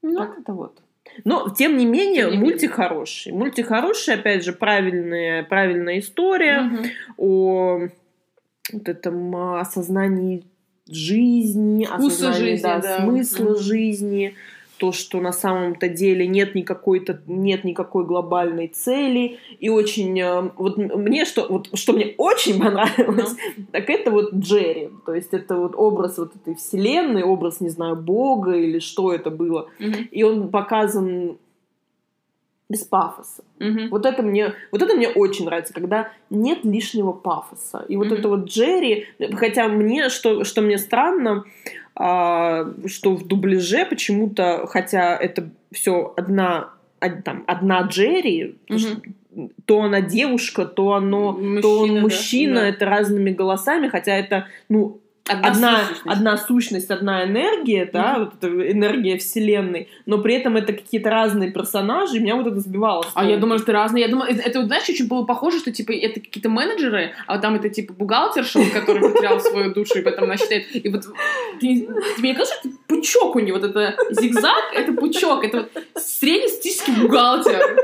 Ну, 0.01 0.17
как-то 0.17 0.53
вот. 0.53 0.81
Но, 1.25 1.49
тем 1.49 1.77
не 1.77 1.85
менее, 1.85 2.23
Тем 2.25 2.31
не 2.31 2.37
мультик 2.37 2.61
менее. 2.61 2.75
хороший. 2.75 3.33
Мультик 3.33 3.67
хороший, 3.67 4.15
опять 4.15 4.43
же, 4.43 4.53
правильная, 4.53 5.43
правильная 5.43 5.99
история 5.99 6.61
мгм. 6.61 6.85
о 7.17 7.79
вот 8.71 8.89
этом 8.89 9.35
осознании 9.59 10.43
жизни, 10.89 11.85
Вкуса 11.85 12.29
осознании, 12.29 12.51
жизни, 12.51 12.63
да, 12.63 12.79
да. 12.79 13.01
смысла 13.01 13.49
Мгм. 13.51 13.57
жизни, 13.57 14.35
то, 14.83 14.91
что 14.91 15.21
на 15.21 15.31
самом-то 15.31 15.87
деле 15.87 16.27
нет 16.27 16.55
никакой-то 16.55 17.21
нет 17.25 17.63
никакой 17.63 18.03
глобальной 18.03 18.67
цели 18.67 19.39
и 19.61 19.69
очень 19.69 20.19
э, 20.19 20.51
вот 20.57 20.75
мне 20.75 21.23
что 21.23 21.47
вот 21.47 21.69
что 21.73 21.93
мне 21.93 22.15
очень 22.17 22.59
понравилось, 22.59 23.33
так 23.71 23.89
это 23.89 24.11
вот 24.11 24.33
Джерри, 24.33 24.89
то 25.05 25.15
есть 25.15 25.33
это 25.33 25.55
вот 25.55 25.75
образ 25.77 26.17
вот 26.17 26.35
этой 26.35 26.55
вселенной, 26.55 27.23
образ 27.23 27.61
не 27.61 27.69
знаю 27.69 27.95
Бога 27.95 28.51
или 28.57 28.79
что 28.79 29.13
это 29.13 29.29
было, 29.29 29.69
Мгм. 29.79 30.09
и 30.11 30.23
он 30.23 30.49
показан 30.49 31.37
без 32.67 32.83
пафоса. 32.83 33.43
Мгм. 33.59 33.89
Вот 33.89 34.05
это 34.05 34.21
мне, 34.21 34.53
вот 34.71 34.81
это 34.81 34.95
мне 34.95 35.07
очень 35.07 35.45
нравится, 35.45 35.73
когда 35.73 36.09
нет 36.29 36.65
лишнего 36.65 37.11
пафоса. 37.11 37.85
И 37.87 37.95
вот 37.95 38.07
Мгм. 38.07 38.15
это 38.15 38.29
вот 38.29 38.45
Джерри, 38.45 39.07
хотя 39.35 39.67
мне, 39.67 40.09
что, 40.09 40.43
что 40.43 40.61
мне 40.61 40.77
странно, 40.77 41.43
а, 41.43 41.82
что 41.95 43.15
в 43.15 43.27
дубляже 43.27 43.85
почему-то, 43.85 44.65
хотя 44.67 45.15
это 45.15 45.49
все 45.71 46.13
одна, 46.17 46.69
од- 47.01 47.23
там, 47.23 47.43
одна 47.47 47.81
Джерри, 47.81 48.55
то, 48.67 48.77
что- 48.79 49.01
то 49.65 49.81
она 49.81 50.01
девушка, 50.01 50.65
то 50.65 50.93
оно, 50.93 51.33
то 51.61 51.79
он 51.79 51.89
Мужчина, 51.89 51.95
да, 51.95 52.01
мужчина, 52.01 52.55
да. 52.61 52.67
это 52.67 52.85
разными 52.85 53.31
голосами, 53.31 53.87
хотя 53.87 54.15
это, 54.15 54.47
ну, 54.69 54.99
одна, 55.27 55.85
сущность. 55.87 56.01
одна 56.05 56.37
сущность, 56.37 56.91
одна 56.91 57.23
энергия, 57.23 57.89
да, 57.91 58.19
вот 58.19 58.33
эта 58.35 58.71
энергия 58.71 59.17
вселенной, 59.17 59.89
но 60.05 60.17
при 60.17 60.35
этом 60.35 60.57
это 60.57 60.73
какие-то 60.73 61.09
разные 61.09 61.51
персонажи, 61.51 62.17
и 62.17 62.19
меня 62.19 62.35
вот 62.35 62.47
это 62.47 62.59
сбивало. 62.59 63.05
А 63.13 63.25
я 63.25 63.37
думаю, 63.37 63.59
что 63.59 63.71
разные. 63.71 64.03
Я 64.03 64.09
думаю, 64.09 64.31
это, 64.31 64.41
это 64.41 64.65
знаешь, 64.65 64.87
очень 64.89 65.07
было 65.07 65.23
похоже, 65.23 65.59
что 65.59 65.71
типа 65.71 65.93
это 65.93 66.19
какие-то 66.19 66.49
менеджеры, 66.49 67.13
а 67.27 67.33
вот 67.33 67.41
там 67.41 67.55
это 67.55 67.69
типа 67.69 67.93
бухгалтерша, 67.93 68.59
который 68.73 69.01
потерял 69.11 69.39
свою 69.39 69.73
душу 69.73 69.99
и 69.99 70.01
поэтому 70.01 70.27
она 70.27 70.37
считает. 70.37 70.75
И 70.75 70.89
вот 70.89 71.03
тебе 71.59 72.29
не 72.29 72.33
кажется, 72.33 72.55
что 72.59 72.69
пучок 72.87 73.35
у 73.35 73.39
него, 73.39 73.57
вот 73.59 73.69
это 73.69 73.95
зигзаг, 74.11 74.73
это 74.73 74.93
пучок, 74.93 75.43
это 75.45 75.57
вот 75.57 75.71
среднестатистический 75.95 76.91
бухгалтер. 77.01 77.77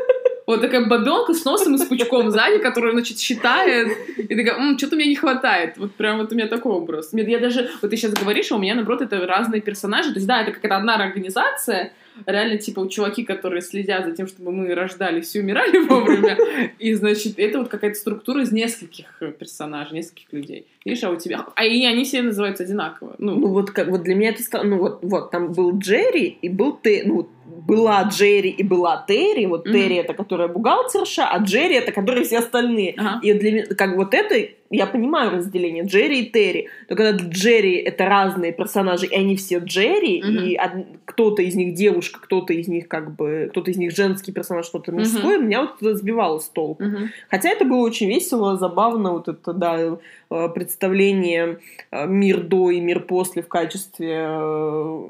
Вот 0.50 0.62
такая 0.62 0.84
бабенка 0.88 1.36
с 1.36 1.46
носом 1.46 1.75
и 1.75 1.77
с 1.77 1.86
пучком 1.86 2.32
сзади, 2.32 2.58
которая, 2.58 2.94
значит, 2.94 3.20
считает, 3.20 3.96
и 4.18 4.36
такая, 4.36 4.75
что-то 4.79 4.96
мне 4.96 5.06
не 5.06 5.13
хватает. 5.13 5.77
Вот 5.77 5.94
прям 5.94 6.18
вот 6.18 6.32
у 6.32 6.36
меня 6.36 6.48
такой 6.48 6.72
образ. 6.72 7.12
Я 7.13 7.38
даже, 7.38 7.70
вот 7.84 7.91
ты 7.91 7.98
сейчас 7.98 8.13
говоришь, 8.13 8.51
а 8.51 8.56
у 8.56 8.58
меня, 8.58 8.74
наоборот, 8.74 9.03
это 9.03 9.24
разные 9.27 9.62
персонажи. 9.62 10.10
То 10.10 10.15
есть, 10.15 10.25
да, 10.25 10.41
это 10.41 10.51
какая-то 10.51 10.77
одна 10.77 10.96
организация, 10.96 11.94
реально, 12.25 12.58
типа, 12.58 12.89
чуваки, 12.89 13.24
которые 13.24 13.62
следят 13.62 14.06
за 14.06 14.12
тем, 14.12 14.25
чтобы 14.25 14.51
мы 14.51 14.74
рождались 14.74 15.36
и 15.36 15.39
умирали 15.39 15.77
вовремя. 15.88 16.36
И, 16.79 16.96
значит, 16.96 17.38
это 17.38 17.60
вот 17.60 17.68
какая-то 17.68 18.00
структура 18.00 18.41
из 18.41 18.51
нескольких 18.51 19.06
персонажей, 19.38 19.98
нескольких 19.98 20.34
людей. 20.34 20.65
Видишь, 20.84 21.03
а 21.03 21.12
у 21.12 21.18
тебя... 21.18 21.46
А 21.53 21.63
и 21.63 21.86
они 21.86 22.06
все 22.06 22.24
называются 22.24 22.63
одинаково. 22.63 23.13
Ну 23.20 23.36
Ну, 23.36 23.50
вот 23.50 23.70
как 23.70 23.89
вот 23.89 24.01
для 24.01 24.15
меня 24.15 24.29
это 24.32 24.41
стало, 24.41 24.63
ну 24.63 24.79
вот 24.79 25.00
вот 25.03 25.29
там 25.29 25.53
был 25.53 25.77
Джерри 25.77 26.39
и 26.41 26.50
был 26.50 26.74
ты, 26.74 27.04
ну 27.06 27.30
была 27.67 28.04
Джерри 28.04 28.50
и 28.50 28.63
была 28.63 29.04
Терри, 29.08 29.45
вот 29.45 29.65
Мгм. 29.65 29.74
Терри 29.74 29.95
это 29.98 30.13
которая 30.13 30.48
бухгалтерша, 30.48 31.28
а 31.28 31.38
Джерри 31.39 31.76
это 31.76 31.91
которые 31.91 32.24
все 32.26 32.39
остальные. 32.39 32.95
ага. 32.98 33.19
И 33.22 33.34
для 33.34 33.52
меня, 33.52 33.65
как 33.65 33.95
вот 33.95 34.13
это, 34.13 34.36
я 34.72 34.86
понимаю 34.86 35.32
разделение 35.32 35.84
Джерри 35.84 36.22
и 36.22 36.30
Терри, 36.30 36.67
но 36.89 36.95
когда 36.95 37.12
Джерри 37.17 37.76
это 37.78 38.06
разные 38.06 38.52
персонажи, 38.52 39.08
и 39.08 39.15
они 39.15 39.36
все 39.36 39.58
Джерри, 39.60 40.22
Мгм. 40.24 40.38
и 40.45 40.58
од- 40.58 40.86
кто-то 41.06 41.41
из 41.41 41.56
них 41.56 41.74
девушка, 41.74 42.19
кто-то 42.22 42.54
из 42.54 42.67
них 42.67 42.88
как 42.88 43.15
бы, 43.15 43.48
кто-то 43.52 43.72
из 43.72 43.78
них 43.78 43.95
женский 43.95 44.32
персонаж, 44.32 44.67
кто-то 44.69 44.91
мужской, 44.91 45.39
меня 45.39 45.62
вот 45.62 45.76
это 45.82 45.95
сбивало 45.95 46.39
с 46.39 46.48
толку. 46.50 46.84
Мгм. 46.84 47.10
Хотя 47.30 47.50
это 47.50 47.65
было 47.65 47.80
очень 47.86 48.08
весело, 48.08 48.58
забавно, 48.58 49.12
вот 49.13 49.28
это, 49.28 49.54
да, 49.54 49.98
э, 50.32 50.50
представление 50.54 51.58
э, 51.91 52.06
мир 52.08 52.41
до 52.41 52.69
и 52.72 52.80
мир 52.80 53.00
после 53.02 53.41
в 53.41 53.48
качестве 53.48 54.28
э, 54.30 55.04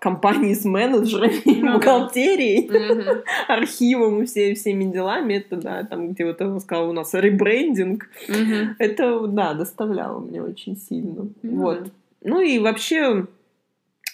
компании 0.00 0.54
с 0.54 0.64
менеджерами, 0.64 1.42
Ну 1.46 1.62
да. 1.66 1.74
бухгалтерией, 1.74 2.68
Мгм. 2.68 3.22
архивом 3.48 4.22
и 4.22 4.26
все, 4.26 4.54
всеми 4.54 4.84
делами. 4.92 5.34
Это, 5.34 5.56
да, 5.56 5.82
там, 5.84 6.10
где 6.12 6.24
вот 6.24 6.40
я 6.40 6.58
сказала, 6.60 6.88
у 6.88 6.92
нас 6.92 7.14
ребрендинг. 7.14 8.08
Мгм. 8.28 8.76
Это, 8.78 9.26
да, 9.26 9.54
доставляло 9.54 10.20
мне 10.20 10.42
очень 10.42 10.76
сильно. 10.76 11.28
Ну 11.42 11.62
вот. 11.62 11.84
да. 11.84 11.90
Ну 12.22 12.40
и 12.40 12.58
вообще 12.58 13.26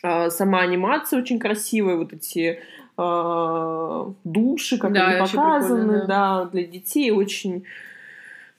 э, 0.02 0.30
сама 0.30 0.60
анимация 0.60 1.18
очень 1.20 1.38
красивая, 1.38 1.96
вот 1.96 2.12
эти 2.12 2.60
э, 2.96 4.04
души, 4.24 4.78
как 4.78 4.92
Да, 4.92 5.08
они 5.08 5.20
показаны, 5.20 5.82
прикольно, 5.84 6.06
да. 6.06 6.44
для 6.52 6.64
детей 6.64 7.10
очень, 7.10 7.64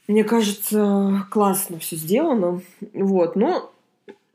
мне 0.07 0.23
кажется, 0.23 1.25
классно 1.31 1.79
все 1.79 1.95
сделано. 1.95 2.61
Вот, 2.93 3.35
но 3.35 3.71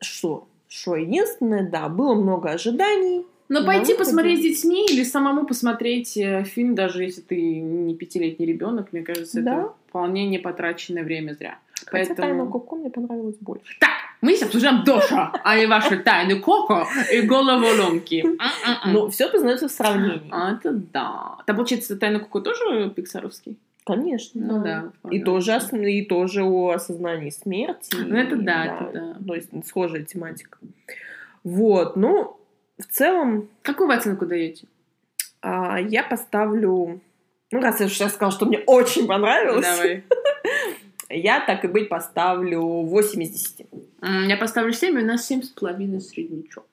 что? 0.00 0.46
Что 0.70 0.94
единственное, 0.94 1.68
да, 1.68 1.88
было 1.88 2.14
много 2.14 2.50
ожиданий. 2.50 3.26
Но 3.48 3.64
пойти 3.66 3.94
посмотреть 3.94 4.38
с 4.38 4.42
детьми 4.42 4.86
или 4.86 5.02
самому 5.02 5.44
посмотреть 5.44 6.16
э, 6.16 6.44
фильм, 6.44 6.76
даже 6.76 7.02
если 7.02 7.20
ты 7.20 7.60
не 7.60 7.96
пятилетний 7.96 8.46
ребенок, 8.46 8.92
мне 8.92 9.02
кажется, 9.02 9.42
Да. 9.42 9.52
это 9.52 9.72
вполне 9.88 10.28
не 10.28 10.38
потраченное 10.38 11.02
время 11.02 11.32
зря. 11.34 11.58
Хотя 11.86 12.14
Поэтому- 12.14 12.16
«Тайна 12.16 12.46
Коко» 12.46 12.76
мне 12.76 12.90
понравилось 12.90 13.34
больше. 13.40 13.76
Так, 13.80 13.90
мы 14.20 14.34
сейчас 14.34 14.44
обсуждаем 14.44 14.84
Доша, 14.84 15.32
а 15.42 15.58
не 15.58 15.66
ваши 15.66 15.98
тайны 15.98 16.38
Коко 16.38 16.86
и 17.12 17.22
головоломки. 17.22 18.24
Но 18.86 19.10
все 19.10 19.28
познается 19.28 19.66
в 19.66 19.72
сравнении. 19.72 20.28
А, 20.30 20.52
это 20.52 20.70
да. 20.72 21.38
Там, 21.46 21.56
получается, 21.56 21.96
тайна 21.96 22.20
Коко 22.20 22.38
тоже 22.40 22.90
пиксаровский? 22.90 23.56
Конечно. 23.84 24.40
Ну 24.46 24.62
да. 24.62 24.92
И 25.10 25.20
тоже, 25.22 25.58
и 25.88 26.04
тоже 26.04 26.44
о 26.44 26.70
осознании 26.70 27.30
смерти. 27.30 27.96
Ну, 27.96 28.16
это 28.16 28.36
И, 28.36 28.40
да, 28.42 28.64
это 28.64 28.90
да. 28.92 29.16
То 29.26 29.34
есть 29.34 29.48
схожая 29.66 30.02
тематика. 30.02 30.58
Вот, 31.44 31.96
ну, 31.96 32.36
в 32.78 32.84
целом, 32.86 33.48
Какую 33.62 33.88
вы 33.88 33.94
оценку 33.94 34.26
даете? 34.26 34.66
а, 35.42 35.78
я 35.80 36.02
поставлю... 36.02 37.00
Ну, 37.50 37.60
раз 37.60 37.80
я 37.80 37.88
сейчас 37.88 38.12
сказала, 38.12 38.32
что 38.32 38.46
мне 38.46 38.58
очень 38.58 39.06
понравилось, 39.06 39.66
Давай. 39.66 40.04
я 41.08 41.40
так 41.40 41.64
и 41.64 41.68
быть 41.68 41.88
поставлю 41.88 42.60
8 42.60 43.22
из 43.22 43.30
10. 43.30 43.66
М, 44.02 44.28
Я 44.28 44.36
поставлю 44.36 44.72
7, 44.72 44.98
и 44.98 45.02
у 45.02 45.06
нас 45.06 45.28
7,5 45.30 46.00
среднячок. 46.00 46.64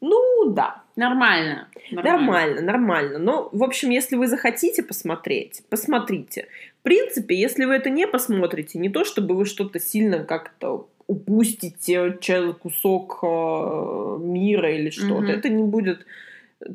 Ну, 0.00 0.52
да, 0.52 0.82
Нормально. 0.96 1.68
нормально, 1.90 2.60
нормально. 2.60 3.18
Но, 3.18 3.48
в 3.52 3.62
общем, 3.62 3.90
если 3.90 4.16
вы 4.16 4.26
захотите 4.26 4.82
посмотреть, 4.82 5.62
посмотрите. 5.70 6.46
В 6.80 6.82
принципе, 6.82 7.34
если 7.34 7.64
вы 7.64 7.74
это 7.74 7.90
не 7.90 8.06
посмотрите, 8.06 8.78
не 8.78 8.88
то 8.88 9.04
чтобы 9.04 9.34
вы 9.34 9.44
что-то 9.44 9.80
сильно 9.80 10.24
как-то 10.24 10.88
упустите 11.06 12.18
кусок 12.60 13.20
э, 13.22 14.16
мира 14.20 14.74
или 14.74 14.90
что-то, 14.90 15.22
Мгм. 15.22 15.30
это 15.30 15.48
не 15.48 15.62
будет 15.62 16.06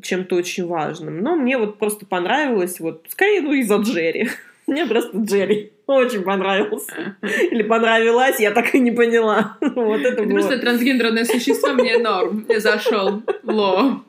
чем-то 0.02 0.36
очень 0.36 0.66
важным. 0.66 1.20
Но 1.20 1.36
мне 1.36 1.58
вот 1.58 1.78
просто 1.78 2.06
понравилось, 2.06 2.80
вот, 2.80 3.06
скорее, 3.08 3.42
ну, 3.42 3.52
из-за 3.52 3.76
Джерри. 3.76 4.28
Мне 4.66 4.86
просто 4.86 5.18
Джерри 5.18 5.73
очень 5.86 6.22
понравился. 6.22 7.16
Или 7.22 7.62
понравилась, 7.62 8.40
я 8.40 8.50
так 8.50 8.74
и 8.74 8.80
не 8.80 8.90
поняла. 8.90 9.56
Вот 9.74 10.00
это 10.00 10.16
Ты 10.16 10.22
было. 10.24 10.32
просто 10.32 10.58
трансгендерное 10.58 11.24
существо, 11.24 11.72
мне 11.72 11.98
норм. 11.98 12.44
Не 12.48 12.60
зашел. 12.60 13.22
Ло. 13.42 14.02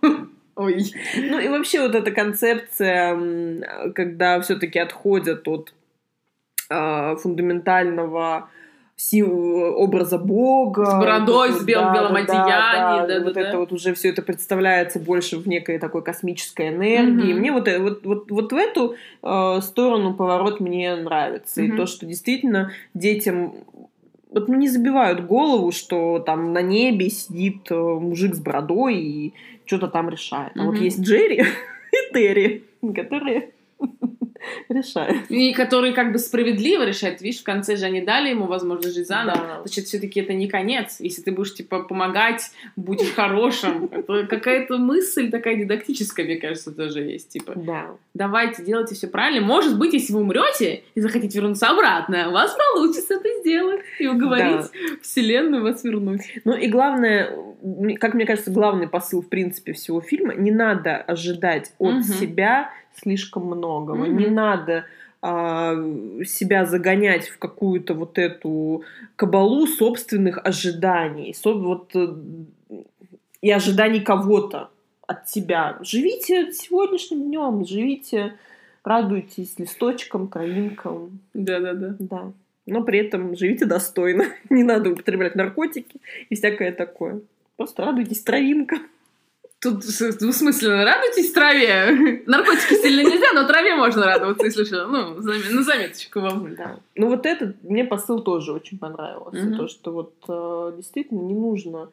Ой. 0.56 0.84
Ну 1.16 1.40
и 1.40 1.48
вообще 1.50 1.82
вот 1.82 1.96
эта 1.96 2.12
концепция, 2.12 3.92
когда 3.94 4.40
все-таки 4.40 4.80
отходят 4.80 5.48
от 5.48 5.74
а, 6.70 7.16
фундаментального 7.18 8.50
си- 8.96 9.24
образа 9.24 10.18
Бога. 10.18 10.86
С 10.86 10.94
бородой, 10.94 11.52
Вот, 11.52 11.62
с 11.62 11.66
бел- 11.66 11.90
в 11.90 11.94
белом 11.94 12.16
одеянии, 12.16 13.08
да, 13.08 13.20
вот 13.24 13.34
да, 13.34 13.42
это 13.42 13.52
да. 13.52 13.58
вот 13.60 13.72
уже 13.72 13.94
все 13.94 14.10
это 14.10 14.22
представляется 14.22 15.00
больше 15.00 15.38
в 15.38 15.48
некой 15.48 15.80
такой 15.80 16.02
космической 16.04 16.70
энергии. 16.70 17.32
Мгм. 17.34 17.40
Мне 17.40 17.52
вот, 17.52 17.68
э- 17.68 17.80
вот, 17.80 18.06
вот, 18.06 18.32
вот 18.32 18.52
в 18.52 18.56
эту 18.56 18.96
э, 19.24 19.60
сторону 19.62 20.14
поворот 20.14 20.60
мне 20.60 20.96
нравится. 20.96 21.62
И 21.62 21.68
Мгм. 21.68 21.78
то, 21.78 21.86
что 21.86 22.06
действительно 22.06 22.72
детям 22.94 23.54
вот 24.32 24.50
не 24.50 24.68
забивают 24.68 25.26
голову, 25.26 25.72
что 25.72 26.20
там 26.20 26.52
на 26.54 26.62
небе 26.62 27.10
сидит 27.10 27.72
э, 27.72 27.76
мужик 27.76 28.36
с 28.36 28.40
бородой 28.40 28.96
и 28.96 29.34
что-то 29.66 29.88
там 29.88 30.10
решает. 30.10 30.52
А 30.56 30.64
вот 30.66 30.76
Мгм. 30.76 30.84
есть 30.84 31.02
Джерри 31.02 31.44
и 31.92 32.14
Терри, 32.14 32.64
которые 32.96 33.50
решают. 34.70 35.30
И 35.30 35.54
который 35.54 35.94
как 35.94 36.12
бы 36.12 36.20
справедливо 36.20 36.84
решает. 36.84 37.22
Видишь, 37.22 37.42
в 37.42 37.44
конце 37.44 37.76
же 37.76 37.86
они 37.86 38.02
дали 38.02 38.30
ему 38.30 38.46
возможность 38.46 38.96
жить 38.96 39.08
заново. 39.08 39.38
Да. 39.38 39.62
Значит, 39.64 39.86
все-таки 39.86 40.20
это 40.20 40.34
не 40.34 40.48
конец. 40.48 40.98
Если 41.00 41.22
ты 41.22 41.32
будешь, 41.32 41.54
типа, 41.54 41.84
помогать, 41.84 42.52
будь 42.76 43.04
хорошим. 43.14 43.88
Какая-то 44.30 44.78
мысль 44.78 45.30
такая 45.30 45.56
дидактическая, 45.56 46.26
мне 46.26 46.38
кажется, 46.38 46.72
тоже 46.72 47.02
есть. 47.02 47.30
Типа, 47.30 47.54
Да. 47.56 47.92
давайте, 48.14 48.64
делайте 48.64 48.96
все 48.96 49.08
правильно. 49.08 49.46
Может 49.46 49.78
быть, 49.78 49.94
если 49.94 50.14
вы 50.14 50.22
умрете 50.22 50.84
и 50.96 51.02
захотите 51.02 51.40
вернуться 51.40 51.68
обратно, 51.70 52.30
у 52.30 52.32
вас 52.32 52.56
получится 52.74 53.16
это 53.16 53.30
сделать. 53.40 53.82
И 54.00 54.08
уговорить 54.08 54.66
Вселенную 55.02 55.64
вас 55.64 55.84
вернуть. 55.84 56.22
Ну 56.44 56.54
и 56.54 56.68
главное, 56.68 57.32
как 58.00 58.14
мне 58.14 58.26
кажется, 58.26 58.52
главный 58.52 58.88
посыл, 58.88 59.22
в 59.22 59.30
принципе, 59.30 59.74
всего 59.74 60.02
фильма, 60.02 60.36
не 60.36 60.52
надо 60.52 60.98
ожидать 60.98 61.74
от 61.80 61.94
Мгм. 61.96 62.04
себя 62.04 62.70
слишком 62.96 63.46
многого. 63.46 64.06
Мгм. 64.06 64.18
Не 64.18 64.28
надо 64.28 64.86
а, 65.28 65.74
себя 66.24 66.66
загонять 66.66 67.28
в 67.30 67.40
какую-то 67.40 67.96
вот 67.96 68.20
эту 68.20 68.84
кабалу 69.16 69.66
собственных 69.66 70.40
ожиданий. 70.44 71.34
Со- 71.34 71.56
вот, 71.56 71.96
э, 71.96 72.14
и 73.42 73.50
ожиданий 73.50 74.02
кого-то 74.02 74.70
от 75.08 75.28
себя. 75.28 75.78
Живите 75.82 76.52
сегодняшним 76.52 77.24
днем, 77.24 77.66
живите, 77.66 78.34
радуйтесь 78.84 79.58
листочкам, 79.58 80.28
травинкам. 80.28 81.20
Да-да-да. 81.34 81.96
Да. 81.98 82.32
Но 82.68 82.84
при 82.84 83.00
этом 83.00 83.36
живите 83.36 83.66
достойно. 83.66 84.26
Не 84.52 84.64
надо 84.64 84.92
употреблять 84.92 85.34
наркотики 85.36 86.00
и 86.30 86.36
всякое 86.36 86.72
такое. 86.72 87.22
Просто 87.58 87.84
радуйтесь 87.84 88.22
травинкам. 88.22 88.88
Тут 89.60 89.80
двусмысленно 90.20 90.86
радуйтесь 90.86 91.32
траве. 91.32 92.24
Наркотики 92.28 92.82
сильно 92.82 93.02
нельзя, 93.02 93.34
но 93.34 93.48
траве 93.48 93.76
можно 93.76 94.06
радоваться, 94.06 94.46
если 94.46 94.64
что. 94.64 94.86
Ну, 94.86 95.16
на 95.22 95.64
заметочку 95.64 96.20
вам. 96.20 96.56
Да. 96.56 96.78
Ну 96.96 97.08
вот 97.08 97.26
этот 97.26 97.64
мне 97.64 97.84
посыл 97.86 98.22
тоже 98.22 98.52
очень 98.52 98.78
понравился. 98.78 99.44
Мгм. 99.44 99.58
То, 99.58 99.68
что 99.68 99.92
вот 99.92 100.14
э, 100.28 100.74
действительно 100.78 101.22
не 101.22 101.34
нужно 101.34 101.90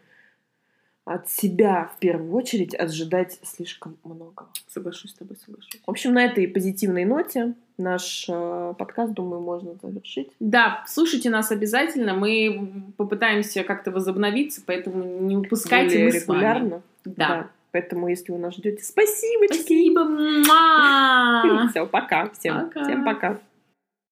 от 1.04 1.28
себя 1.28 1.90
в 1.96 1.98
первую 1.98 2.32
очередь 2.32 2.74
ожидать 2.78 3.38
слишком 3.42 3.96
многого. 4.04 4.48
Соглашусь 4.68 5.10
с 5.10 5.14
тобой, 5.14 5.36
соглашусь. 5.36 5.80
В 5.84 5.90
общем, 5.90 6.12
на 6.12 6.24
этой 6.24 6.46
позитивной 6.46 7.04
ноте 7.04 7.54
наш 7.76 8.26
э, 8.28 8.74
подкаст, 8.78 9.12
думаю, 9.12 9.40
можно 9.40 9.74
завершить. 9.82 10.30
Да, 10.38 10.84
слушайте 10.86 11.28
нас 11.30 11.50
обязательно. 11.50 12.14
Мы 12.14 12.84
попытаемся 12.96 13.64
как-то 13.64 13.90
возобновиться, 13.90 14.62
поэтому 14.64 15.02
не 15.04 15.36
упускайте 15.36 15.96
Более 15.96 16.04
мы 16.04 16.12
с 16.12 16.26
вами. 16.26 16.38
регулярно. 16.38 16.82
Да. 17.04 17.48
Поэтому, 17.72 18.06
если 18.08 18.32
вы 18.32 18.38
нас 18.38 18.54
ждете, 18.54 18.84
спасибо. 18.84 19.46
Спасибо. 19.52 20.04
Все, 21.70 21.86
пока. 21.86 22.28
Всем, 22.30 22.68
Пока. 22.68 22.84
всем 22.84 23.04
пока. 23.04 23.38